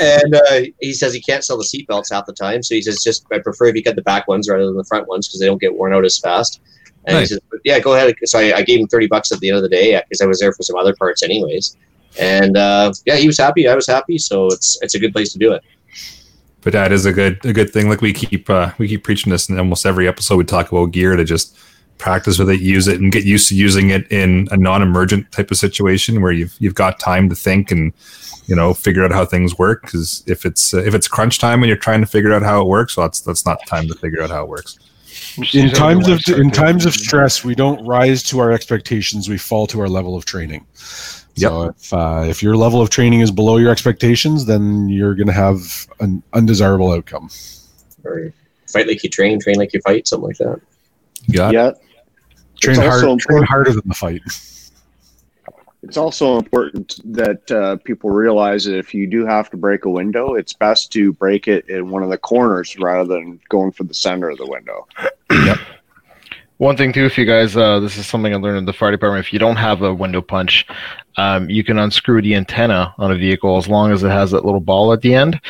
[0.00, 3.02] And uh, he says he can't sell the seatbelts half the time, so he says,
[3.02, 5.40] "Just I prefer if you cut the back ones rather than the front ones because
[5.40, 6.60] they don't get worn out as fast."
[7.06, 7.30] And Nice.
[7.30, 9.56] he says, "Yeah, go ahead." So I, I gave him thirty bucks at the end
[9.56, 11.76] of the day because I was there for some other parts, anyways.
[12.20, 13.66] And uh, yeah, he was happy.
[13.66, 14.18] I was happy.
[14.18, 15.62] So it's it's a good place to do it.
[16.62, 17.88] But that is a good a good thing.
[17.88, 20.36] Like we keep uh, we keep preaching this in almost every episode.
[20.36, 21.56] We talk about gear to just
[21.98, 25.50] practice with it, use it, and get used to using it in a non-emergent type
[25.50, 27.92] of situation where you've you've got time to think and
[28.46, 29.82] you know figure out how things work.
[29.82, 32.60] Because if it's uh, if it's crunch time and you're trying to figure out how
[32.60, 34.78] it works, well, that's that's not time to figure out how it works.
[35.54, 39.66] In times of in times of stress, we don't rise to our expectations; we fall
[39.68, 40.66] to our level of training.
[41.34, 45.28] So if uh, if your level of training is below your expectations, then you're going
[45.28, 47.30] to have an undesirable outcome.
[48.04, 48.32] Or
[48.68, 50.60] fight like you train, train like you fight, something like that.
[51.26, 51.56] You got it?
[51.56, 51.72] Yeah,
[52.62, 54.22] Train also hard, train harder than the fight.
[55.82, 59.90] it's also important that uh, people realize that if you do have to break a
[59.90, 63.82] window, it's best to break it in one of the corners rather than going for
[63.82, 64.86] the center of the window.
[66.58, 68.92] One thing too, if you guys, uh, this is something I learned in the fire
[68.92, 69.26] department.
[69.26, 70.66] If you don't have a window punch,
[71.16, 74.44] um, you can unscrew the antenna on a vehicle as long as it has that
[74.44, 75.40] little ball at the end,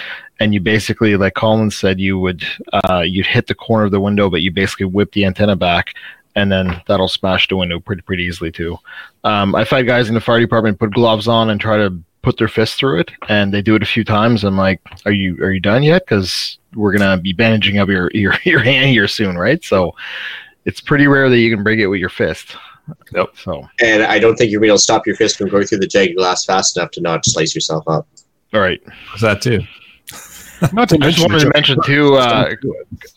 [0.41, 4.01] and you basically, like Colin said, you would uh, you'd hit the corner of the
[4.01, 5.95] window, but you basically whip the antenna back,
[6.35, 8.79] and then that'll smash the window pretty pretty easily too.
[9.23, 12.39] Um, I've had guys in the fire department put gloves on and try to put
[12.39, 14.45] their fist through it, and they do it a few times.
[14.45, 16.05] I'm like, are you are you done yet?
[16.05, 19.63] Because we're gonna be bandaging up your your your hand here soon, right?
[19.63, 19.95] So
[20.65, 22.57] it's pretty rare that you can break it with your fist.
[23.15, 23.37] Yep.
[23.37, 25.87] So And I don't think you're going to stop your fist from going through the
[25.87, 28.07] jagged glass fast enough to not slice yourself up.
[28.53, 28.83] all right.
[29.11, 29.63] What's that too?
[30.73, 32.15] Not to I just wanted to mention too.
[32.15, 32.55] Uh,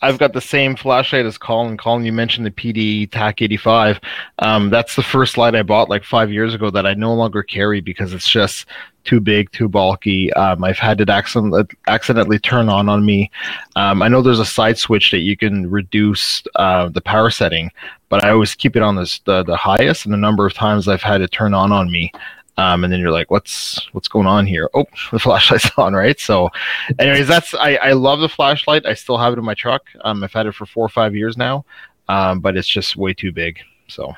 [0.02, 1.76] I've got the same flashlight as Colin.
[1.76, 4.00] Colin, you mentioned the PD TAC 85.
[4.40, 7.44] Um, that's the first light I bought like five years ago that I no longer
[7.44, 8.66] carry because it's just
[9.06, 10.32] too big, too bulky.
[10.34, 13.30] Um, I've had it accident- accidentally turn on on me.
[13.76, 17.70] Um, I know there's a side switch that you can reduce uh, the power setting,
[18.08, 20.04] but I always keep it on this, the the highest.
[20.04, 22.12] And the number of times I've had it turn on on me.
[22.58, 24.68] Um, and then you're like, what's what's going on here?
[24.74, 26.18] Oh, the flashlight's on, right?
[26.18, 26.50] So,
[26.98, 28.86] anyways, that's I, I love the flashlight.
[28.86, 29.84] I still have it in my truck.
[30.02, 31.64] Um, I've had it for four or five years now,
[32.08, 33.60] um, but it's just way too big.
[33.88, 34.14] So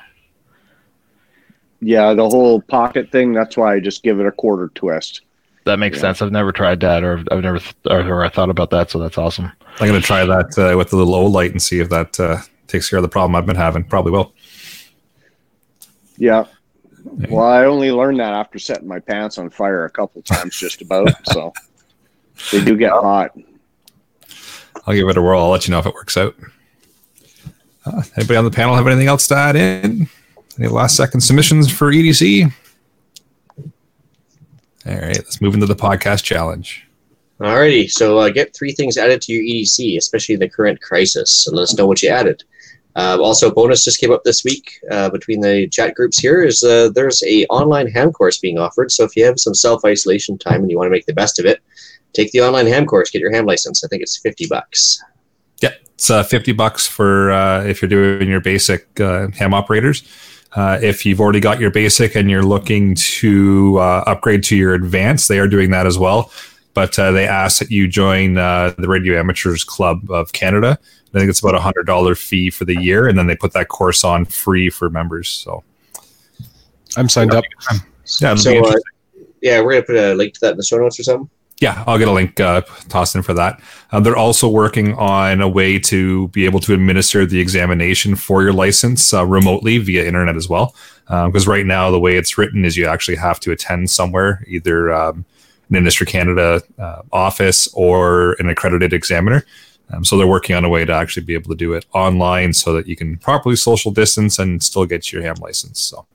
[1.81, 3.33] Yeah, the whole pocket thing.
[3.33, 5.21] That's why I just give it a quarter twist.
[5.65, 6.01] that makes Yeah.
[6.01, 6.21] sense.
[6.21, 8.89] I've never tried that, or I've never th- or, or I thought about that.
[8.91, 9.51] So that's awesome.
[9.79, 12.89] I'm gonna try that uh, with the little Olight and see if that uh, takes
[12.89, 13.83] care of the problem I've been having.
[13.83, 14.33] Probably will.
[16.17, 16.45] Yeah.
[17.29, 20.81] Well, I only learned that after setting my pants on fire a couple times, just
[20.81, 21.09] about.
[21.31, 21.53] So
[22.51, 23.31] they do get hot.
[24.85, 25.41] I'll give it a whirl.
[25.43, 26.35] I'll let you know if it works out.
[27.85, 30.09] Uh, anybody on the panel have anything else to add in?
[30.59, 32.51] Any last second submissions for EDC?
[34.85, 36.85] All right, let's move into the podcast challenge.
[37.39, 41.47] Alrighty, so uh, get three things added to your EDC, especially in the current crisis,
[41.47, 42.43] and let us know what you added.
[42.97, 46.43] Uh, also, a bonus just came up this week uh, between the chat groups here
[46.43, 48.91] is uh, there's a online ham course being offered.
[48.91, 51.39] So if you have some self isolation time and you want to make the best
[51.39, 51.61] of it,
[52.11, 53.85] take the online ham course, get your ham license.
[53.85, 55.01] I think it's fifty bucks.
[55.61, 60.03] Yeah, it's uh, 50 bucks for uh, if you're doing your basic uh, ham operators.
[60.53, 64.73] Uh, if you've already got your basic and you're looking to uh, upgrade to your
[64.73, 66.31] advanced, they are doing that as well.
[66.73, 70.79] But uh, they ask that you join uh, the Radio Amateurs Club of Canada.
[71.13, 73.53] I think it's about a hundred dollar fee for the year, and then they put
[73.53, 75.29] that course on free for members.
[75.29, 75.63] So
[76.95, 77.43] I'm signed up.
[78.21, 78.75] yeah, So uh,
[79.41, 81.29] yeah, we're gonna put a link to that in the show notes or something.
[81.61, 83.61] Yeah, I'll get a link uh, tossed in for that.
[83.91, 88.43] Uh, they're also working on a way to be able to administer the examination for
[88.43, 90.73] your license uh, remotely via internet as well.
[91.07, 94.93] Because right now, the way it's written is you actually have to attend somewhere, either
[94.93, 95.25] um,
[95.69, 99.43] an Industry Canada uh, office or an accredited examiner.
[99.91, 102.53] Um, so they're working on a way to actually be able to do it online
[102.53, 105.81] so that you can properly social distance and still get your ham license.
[105.81, 106.05] So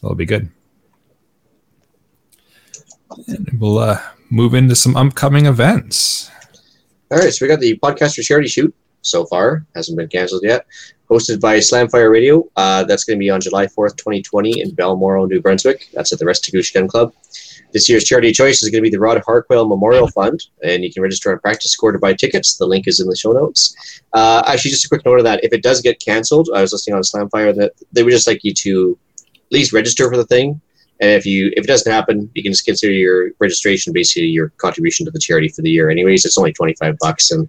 [0.00, 0.48] that'll be good.
[3.28, 4.00] And we'll uh,
[4.30, 6.30] move into some upcoming events.
[7.10, 10.66] All right, so we got the podcaster charity shoot so far, hasn't been canceled yet.
[11.08, 12.48] Hosted by Slamfire Radio.
[12.54, 15.88] Uh, that's going to be on July 4th, 2020, in Balmoral, New Brunswick.
[15.92, 17.12] That's at the Restigouche Gun Club.
[17.72, 20.92] This year's charity choice is going to be the Rod Harquail Memorial Fund, and you
[20.92, 22.56] can register on PractiScore to buy tickets.
[22.56, 24.02] The link is in the show notes.
[24.12, 26.72] Uh, actually, just a quick note of that: if it does get canceled, I was
[26.72, 30.26] listening on Slamfire that they would just like you to at least register for the
[30.26, 30.60] thing.
[31.00, 34.50] And if you if it doesn't happen, you can just consider your registration basically your
[34.58, 35.90] contribution to the charity for the year.
[35.90, 37.48] Anyways, it's only twenty five bucks, and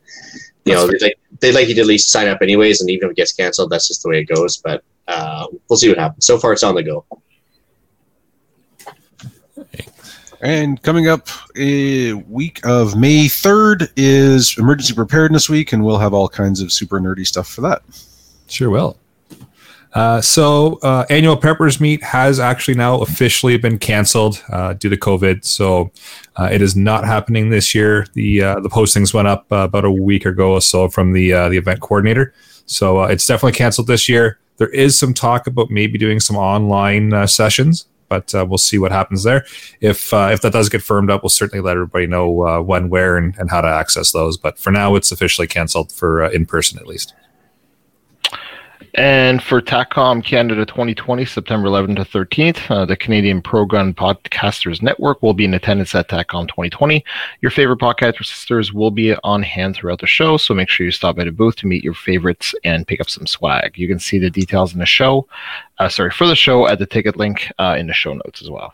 [0.66, 2.82] you know they'd like, they'd like you to at least sign up anyways.
[2.82, 4.58] And even if it gets canceled, that's just the way it goes.
[4.58, 6.26] But uh, we'll see what happens.
[6.26, 7.06] So far, it's on the go.
[10.44, 16.16] And coming up a week of May 3rd is Emergency Preparedness Week, and we'll have
[16.16, 17.84] all kinds of super nerdy stuff for that.
[18.48, 18.98] Sure will.
[19.94, 24.96] Uh, so, uh, annual preppers meet has actually now officially been canceled uh, due to
[24.96, 25.44] COVID.
[25.44, 25.92] So,
[26.38, 28.08] uh, it is not happening this year.
[28.14, 31.58] The uh, the postings went up about a week ago or so from the the
[31.58, 32.34] event coordinator.
[32.66, 34.40] So, it's definitely canceled this year.
[34.58, 39.24] There is some talk about maybe doing some online sessions, but we'll see what happens
[39.24, 39.46] there.
[39.82, 43.36] If if that does get firmed up, we'll certainly let everybody know when, where, and,
[43.38, 44.38] and how to access those.
[44.38, 47.14] But for now, it's officially canceled for in person at least.
[48.96, 54.82] And for TACCOM Canada 2020, September 11th to 13th, uh, the Canadian Pro Gun Podcasters
[54.82, 57.04] Network will be in attendance at TACCOM 2020.
[57.40, 61.16] Your favorite podcasters will be on hand throughout the show, so make sure you stop
[61.16, 63.78] by the booth to meet your favorites and pick up some swag.
[63.78, 65.26] You can see the details in the show,
[65.80, 68.50] uh, sorry, for the show at the ticket link uh, in the show notes as
[68.50, 68.74] well.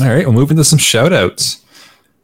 [0.00, 1.64] All right, we'll move into some shout outs.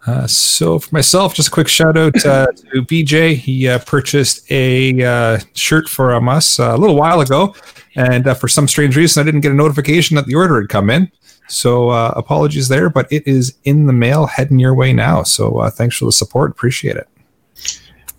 [0.06, 3.36] Uh, so for myself, just a quick shout out uh, to BJ.
[3.36, 7.54] He uh, purchased a uh, shirt from us uh, a little while ago,
[7.96, 10.68] and uh, for some strange reason, I didn't get a notification that the order had
[10.68, 11.10] come in.
[11.48, 15.22] So uh, apologies there, but it is in the mail, heading your way now.
[15.22, 17.08] So uh, thanks for the support, appreciate it.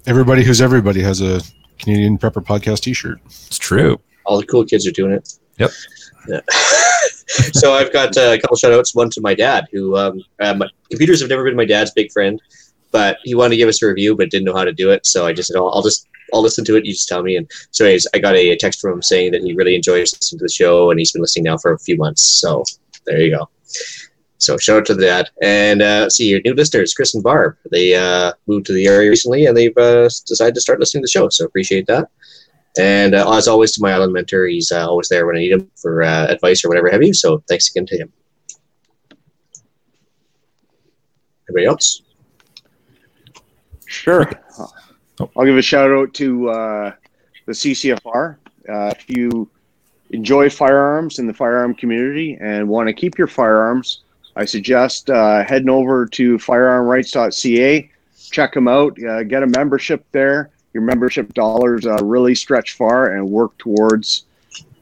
[0.07, 1.41] Everybody who's everybody has a
[1.79, 3.19] Canadian Prepper Podcast t shirt.
[3.25, 3.99] It's true.
[4.25, 5.37] All the cool kids are doing it.
[5.57, 5.71] Yep.
[6.27, 6.39] Yeah.
[7.53, 8.95] so I've got uh, a couple shout outs.
[8.95, 12.41] One to my dad, who um, um, computers have never been my dad's big friend,
[12.91, 15.05] but he wanted to give us a review, but didn't know how to do it.
[15.05, 16.85] So I just said, I'll, I'll just I'll listen to it.
[16.85, 17.35] You just tell me.
[17.35, 20.39] And so, anyways, I got a text from him saying that he really enjoys listening
[20.39, 22.21] to the show, and he's been listening now for a few months.
[22.21, 22.63] So
[23.05, 23.49] there you go.
[24.37, 25.31] So shout out to that.
[25.41, 27.57] And uh, see your new listeners, Chris and Barb.
[27.71, 31.05] They uh, moved to the area recently, and they've uh, decided to start listening to
[31.05, 31.29] the show.
[31.29, 32.09] So appreciate that.
[32.77, 35.53] And uh, as always, to my island mentor, he's uh, always there when I need
[35.53, 37.13] him for uh, advice or whatever have you.
[37.13, 38.13] So thanks again to him.
[41.47, 42.01] Anybody else?
[43.85, 44.29] Sure.
[45.37, 46.91] I'll give a shout out to uh,
[47.45, 48.37] the CCFR.
[48.67, 49.49] Uh, if you
[50.09, 54.01] enjoy firearms in the firearm community and want to keep your firearms,
[54.35, 57.89] I suggest uh, heading over to firearmrights.ca.
[58.31, 59.01] Check them out.
[59.01, 60.51] Uh, get a membership there.
[60.75, 64.25] Your membership dollars uh, really stretch far and work towards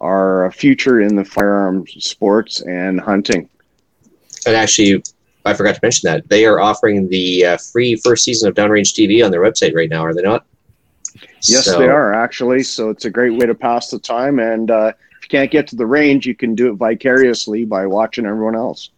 [0.02, 3.48] our future in the firearm sports and hunting.
[4.48, 5.04] And actually,
[5.46, 8.92] I forgot to mention that they are offering the uh, free first season of Downrange
[8.96, 10.04] TV on their website right now.
[10.04, 10.48] Are they not?
[11.44, 12.64] Yes, So- they are actually.
[12.64, 14.40] So it's a great way to pass the time.
[14.40, 17.86] And uh, if you can't get to the range, you can do it vicariously by
[17.86, 18.90] watching everyone else.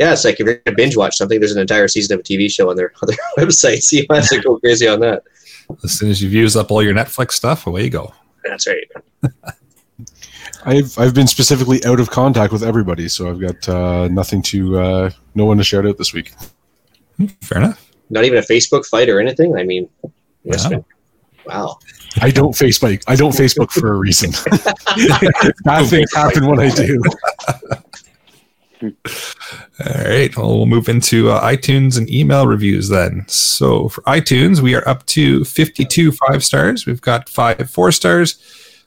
[0.00, 2.22] Yeah, it's like if you're gonna binge watch something, there's an entire season of a
[2.24, 3.82] TV show on their on their website.
[3.82, 5.22] So you might have to go crazy on that.
[5.84, 8.12] As soon as you've used up all your Netflix stuff, away you go.
[8.44, 8.86] That's right.
[10.64, 14.78] I've I've been specifically out of contact with everybody, so I've got uh, nothing to
[14.78, 16.32] uh, no one to shout out this week.
[17.40, 17.90] Fair enough.
[18.10, 19.56] Not even a Facebook fight or anything.
[19.56, 19.88] I mean,
[20.42, 20.84] yes, Wow.
[21.46, 21.78] wow.
[22.20, 23.02] I don't Facebook.
[23.06, 24.32] I don't Facebook for a reason.
[25.64, 27.00] Bad things happen when I do.
[28.82, 30.34] All right.
[30.36, 33.24] Well, we'll move into uh, iTunes and email reviews then.
[33.28, 36.86] So for iTunes, we are up to 52 five stars.
[36.86, 38.38] We've got five four stars,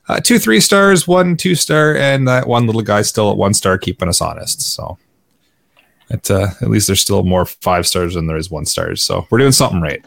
[0.07, 3.53] uh, two three stars, one two star, and that one little guy still at one
[3.53, 4.61] star, keeping us honest.
[4.61, 4.97] So
[6.09, 9.03] at, uh, at least there's still more five stars than there is one stars.
[9.03, 10.05] So we're doing something right.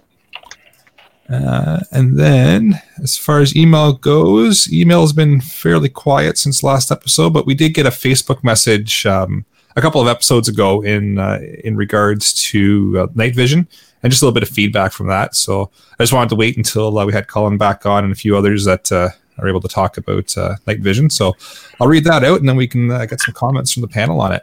[1.28, 6.92] Uh, and then, as far as email goes, email has been fairly quiet since last
[6.92, 9.44] episode, but we did get a Facebook message um,
[9.76, 13.68] a couple of episodes ago in uh, in regards to uh, night vision
[14.02, 15.34] and just a little bit of feedback from that.
[15.36, 18.16] So I just wanted to wait until uh, we had Colin back on and a
[18.16, 21.10] few others that uh, are able to talk about uh, night vision.
[21.10, 21.36] So
[21.80, 24.20] I'll read that out and then we can uh, get some comments from the panel
[24.20, 24.42] on it.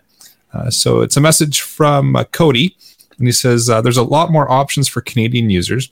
[0.70, 2.78] So it's a message from Cody,
[3.18, 5.90] and he says there's a lot more options for Canadian users.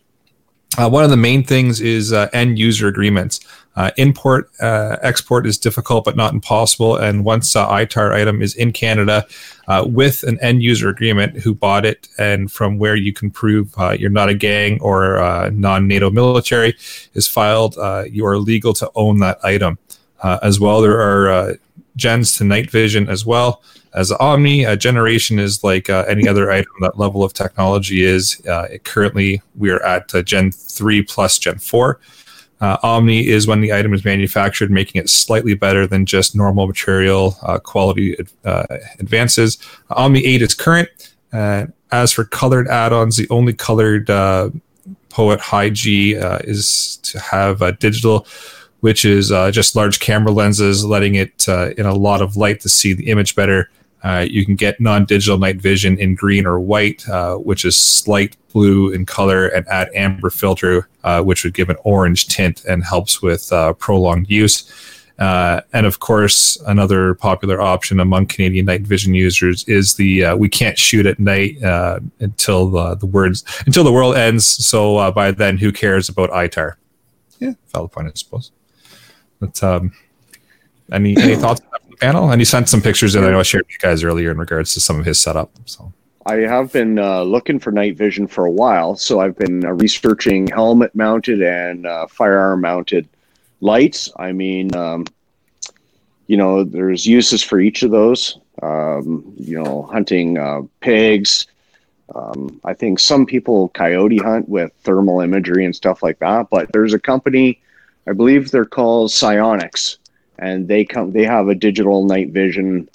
[0.77, 3.41] Uh, one of the main things is uh, end user agreements.
[3.75, 6.97] Uh, import, uh, export is difficult but not impossible.
[6.97, 9.25] And once uh, ITAR item is in Canada
[9.67, 13.73] uh, with an end user agreement, who bought it and from where you can prove
[13.77, 16.75] uh, you're not a gang or uh, non NATO military
[17.13, 19.77] is filed, uh, you are legal to own that item.
[20.23, 21.57] As well, there are
[21.95, 24.63] gens to night vision as well as Omni.
[24.63, 28.41] A generation is like uh, any other item that level of technology is.
[28.45, 31.99] Uh, currently, we are at uh, Gen 3 plus Gen 4.
[32.61, 36.67] Uh, Omni is when the item is manufactured, making it slightly better than just normal
[36.67, 38.15] material uh, quality
[38.45, 38.65] uh,
[38.99, 39.57] advances.
[39.89, 40.89] Omni 8 is current.
[41.33, 44.51] Uh, as for colored add ons, the only colored uh,
[45.09, 48.27] Poet High G uh, is to have a digital
[48.81, 52.93] which is just large camera lenses, letting it in a lot of light to see
[52.93, 53.69] the image better.
[54.03, 58.35] Uh, you can get non-digital night vision in green or white, uh, which is slight
[58.51, 62.83] blue in color, and add amber filter, uh, which would give an orange tint and
[62.83, 64.71] helps with uh, prolonged use.
[65.19, 70.35] Uh, and of course, another popular option among Canadian night vision users is the uh,
[70.35, 74.97] "we can't shoot at night uh, until the, the words until the world ends." So
[74.97, 76.73] uh, by then, who cares about ITAR?
[77.37, 78.51] Yeah, valid point, I suppose.
[79.39, 79.91] But um,
[80.91, 81.61] any any thoughts
[82.01, 82.31] panel?
[82.31, 83.23] And he sent some pictures in.
[83.23, 85.51] I know I shared with you guys earlier in regards to some of his setup.
[85.65, 85.93] So
[86.25, 89.71] I have been uh, looking for night vision for a while, so I've been uh,
[89.71, 93.07] researching helmet mounted and uh, firearm mounted
[93.61, 94.09] lights.
[94.17, 95.05] I mean, um,
[96.27, 98.37] you know, there's uses for each of those.
[98.61, 101.47] Um, you know, hunting uh, pigs.
[102.13, 106.49] Um, I think some people coyote hunt with thermal imagery and stuff like that.
[106.51, 107.59] But there's a company,
[108.07, 109.97] I believe they're called SiOnyx,
[110.41, 111.11] and they come.
[111.11, 112.89] They have a digital night vision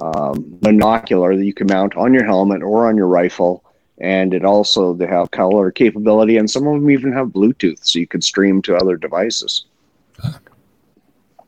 [0.00, 3.62] um, binocular that you can mount on your helmet or on your rifle.
[3.98, 7.98] And it also they have color capability, and some of them even have Bluetooth, so
[7.98, 9.64] you can stream to other devices.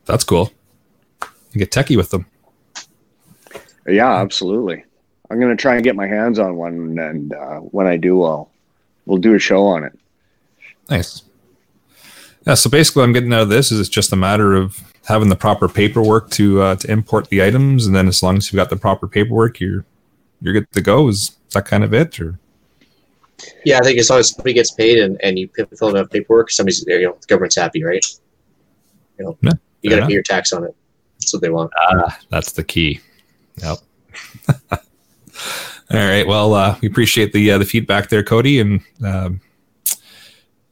[0.05, 0.51] that's cool.
[1.51, 2.25] You get techie with them.
[3.87, 4.83] Yeah, absolutely.
[5.29, 8.49] I'm gonna try and get my hands on one, and uh, when I do, I'll
[9.05, 9.97] we'll do a show on it.
[10.89, 11.21] Nice.
[12.47, 12.55] Yeah.
[12.55, 15.27] So basically, what I'm getting out of this is it's just a matter of having
[15.27, 18.57] the proper paperwork to uh, to import the items, and then as long as you've
[18.57, 19.83] got the proper paperwork, you're
[20.39, 21.07] you're good to go.
[21.09, 22.39] Is that kind of it, or
[23.65, 26.51] Yeah, I think as long as somebody gets paid and, and you fill enough paperwork,
[26.51, 28.05] somebody's you know the government's happy, right?
[29.17, 30.75] You know, Yeah, you got to pay your tax on it.
[31.19, 31.71] That's what they want.
[31.77, 33.01] Ah, that's the key?
[33.57, 33.77] Yep.
[34.71, 36.25] All right.
[36.25, 39.41] Well, uh, we appreciate the uh, the feedback there, Cody, and um,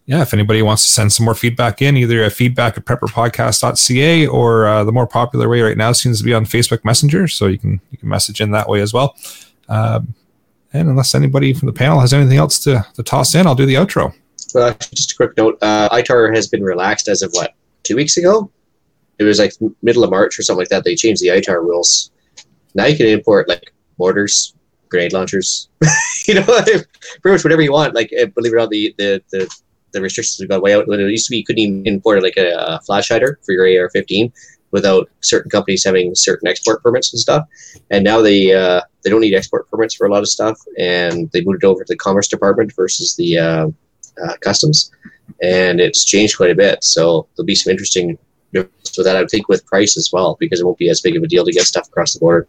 [0.07, 4.27] yeah, if anybody wants to send some more feedback in, either a feedback at prepperpodcast.ca
[4.27, 7.47] or uh, the more popular way right now seems to be on Facebook Messenger, so
[7.47, 9.17] you can you can message in that way as well.
[9.67, 10.15] Um,
[10.71, 13.65] and unless anybody from the panel has anything else to, to toss in, I'll do
[13.65, 14.13] the outro.
[14.55, 17.53] Uh, just a quick note: uh, ITAR has been relaxed as of what
[17.84, 18.49] two weeks ago.
[19.19, 19.51] It was like
[19.81, 20.85] middle of March or something like that.
[20.85, 22.11] They changed the ITAR rules.
[22.75, 24.55] Now you can import like mortars,
[24.88, 25.67] grenade launchers,
[26.27, 26.85] you know, pretty
[27.25, 27.93] much whatever you want.
[27.93, 29.53] Like uh, believe it or not, the the the,
[29.91, 30.88] the restrictions have gone way out.
[30.88, 33.64] It used to be, you couldn't even import like a, a flash hider for your
[33.64, 34.31] AR-15
[34.72, 37.47] without certain companies having certain export permits and stuff.
[37.89, 41.30] And now they uh, they don't need export permits for a lot of stuff, and
[41.31, 43.68] they moved it over to the Commerce Department versus the uh,
[44.23, 44.91] uh, Customs,
[45.41, 46.84] and it's changed quite a bit.
[46.84, 48.18] So there'll be some interesting
[48.53, 49.15] differences with that.
[49.15, 51.27] I would think with price as well, because it won't be as big of a
[51.27, 52.47] deal to get stuff across the border.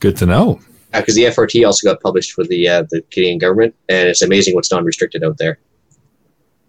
[0.00, 0.60] Good to know.
[0.92, 4.54] Because the FRT also got published for the uh, the Canadian government, and it's amazing
[4.54, 5.58] what's non-restricted out there.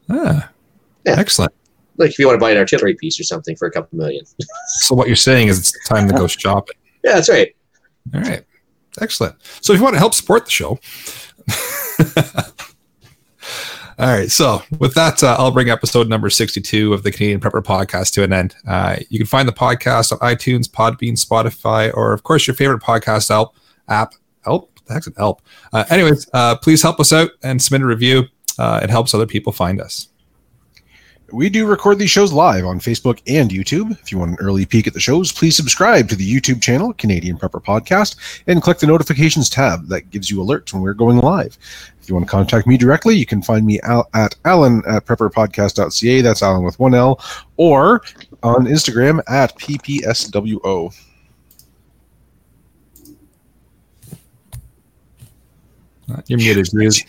[0.09, 0.49] Ah,
[1.05, 1.15] Yeah.
[1.19, 1.53] excellent.
[1.97, 4.23] Like if you want to buy an artillery piece or something for a couple million.
[4.81, 6.75] So what you're saying is it's time to go shopping.
[7.03, 7.55] Yeah, that's right.
[8.13, 8.43] All right.
[9.01, 9.35] Excellent.
[9.61, 10.79] So if you want to help support the show.
[13.97, 14.31] All right.
[14.31, 18.23] So with that, uh, I'll bring episode number 62 of the Canadian Prepper podcast to
[18.23, 18.55] an end.
[18.65, 22.81] Uh, you can find the podcast on iTunes, Podbean, Spotify, or of course your favorite
[22.81, 23.55] podcast help
[23.89, 24.13] app.
[24.45, 24.71] Help?
[24.87, 25.41] Heck's an help?
[25.73, 28.23] Uh, anyways, uh, please help us out and submit a review.
[28.59, 30.09] Uh, it helps other people find us.
[31.31, 33.91] We do record these shows live on Facebook and YouTube.
[34.01, 36.91] If you want an early peek at the shows, please subscribe to the YouTube channel,
[36.93, 38.17] Canadian Prepper Podcast,
[38.47, 41.57] and click the notifications tab that gives you alerts when we're going live.
[42.01, 45.05] If you want to contact me directly, you can find me al- at alan at
[45.05, 46.21] prepperpodcast.ca.
[46.21, 47.23] That's Alan with one L,
[47.55, 48.01] or
[48.43, 50.93] on Instagram at PPSWO.
[56.27, 57.03] You're muted, Hughes.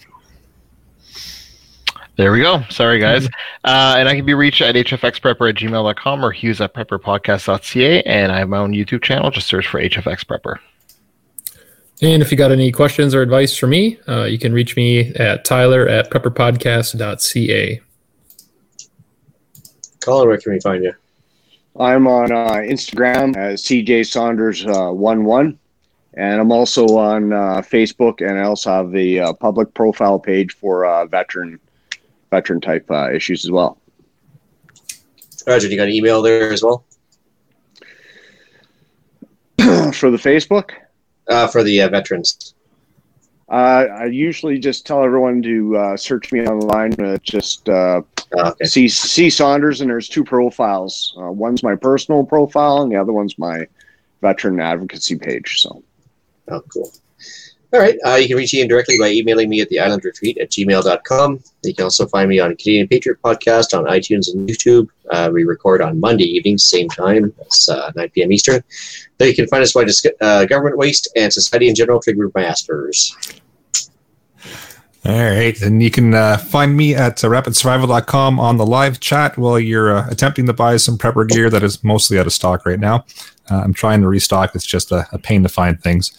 [2.21, 2.63] There we go.
[2.69, 3.29] Sorry, guys.
[3.63, 8.03] Uh, and I can be reached at hfxprepper at gmail.com or hughes at prepperpodcast.ca.
[8.05, 9.31] And I have my own YouTube channel.
[9.31, 10.57] Just search for HFX Prepper.
[12.01, 15.13] And if you got any questions or advice for me, uh, you can reach me
[15.15, 17.81] at tyler at prepperpodcast.ca.
[20.01, 20.95] Colin, where can we find you?
[21.79, 25.59] I'm on uh, Instagram as CJ Saunders uh, one one,
[26.15, 30.55] and I'm also on uh, Facebook, and I also have the uh, public profile page
[30.55, 31.61] for uh, veteran
[32.31, 33.79] veteran type uh, issues as well.
[35.47, 36.85] Roger, you got an email there as well
[39.93, 40.71] for the Facebook,
[41.29, 42.55] uh, for the uh, veterans.
[43.49, 46.93] uh, I usually just tell everyone to uh, search me online.
[47.01, 48.03] Uh, just uh,
[48.37, 48.65] Uh, okay.
[48.65, 51.17] see see Saunders, and there's two profiles.
[51.21, 53.67] Uh, one's my personal profile, and the other one's my
[54.21, 55.61] veteran advocacy page.
[55.61, 55.83] So.
[56.49, 56.93] Oh, cool.
[57.73, 57.97] All right.
[58.05, 61.41] Uh, you can reach Ian directly by emailing me at the island retreat at gmail.com.
[61.63, 64.89] You can also find me on Canadian Patriot Podcast on iTunes and YouTube.
[65.11, 67.33] Uh, we record on Monday evenings, same time.
[67.43, 68.33] It's uh, 9 p.m.
[68.33, 68.65] Eastern.
[69.19, 72.33] There you can find us by dis- uh, government waste and society in general triggered
[72.33, 72.41] by.
[75.05, 75.61] All right.
[75.63, 79.97] And you can uh, find me at uh, rapidsurvival.com on the live chat while you're
[79.97, 83.07] uh, attempting to buy some prepper gear that is mostly out of stock right now.
[83.51, 84.55] Uh, I'm trying to restock.
[84.55, 86.13] It's just a, a pain to find things.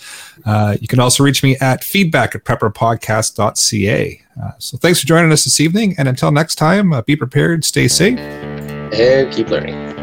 [0.45, 4.21] Uh, you can also reach me at feedback at prepperpodcast.ca.
[4.41, 5.95] Uh, so thanks for joining us this evening.
[5.97, 8.17] And until next time, uh, be prepared, stay safe.
[8.19, 10.00] And keep learning.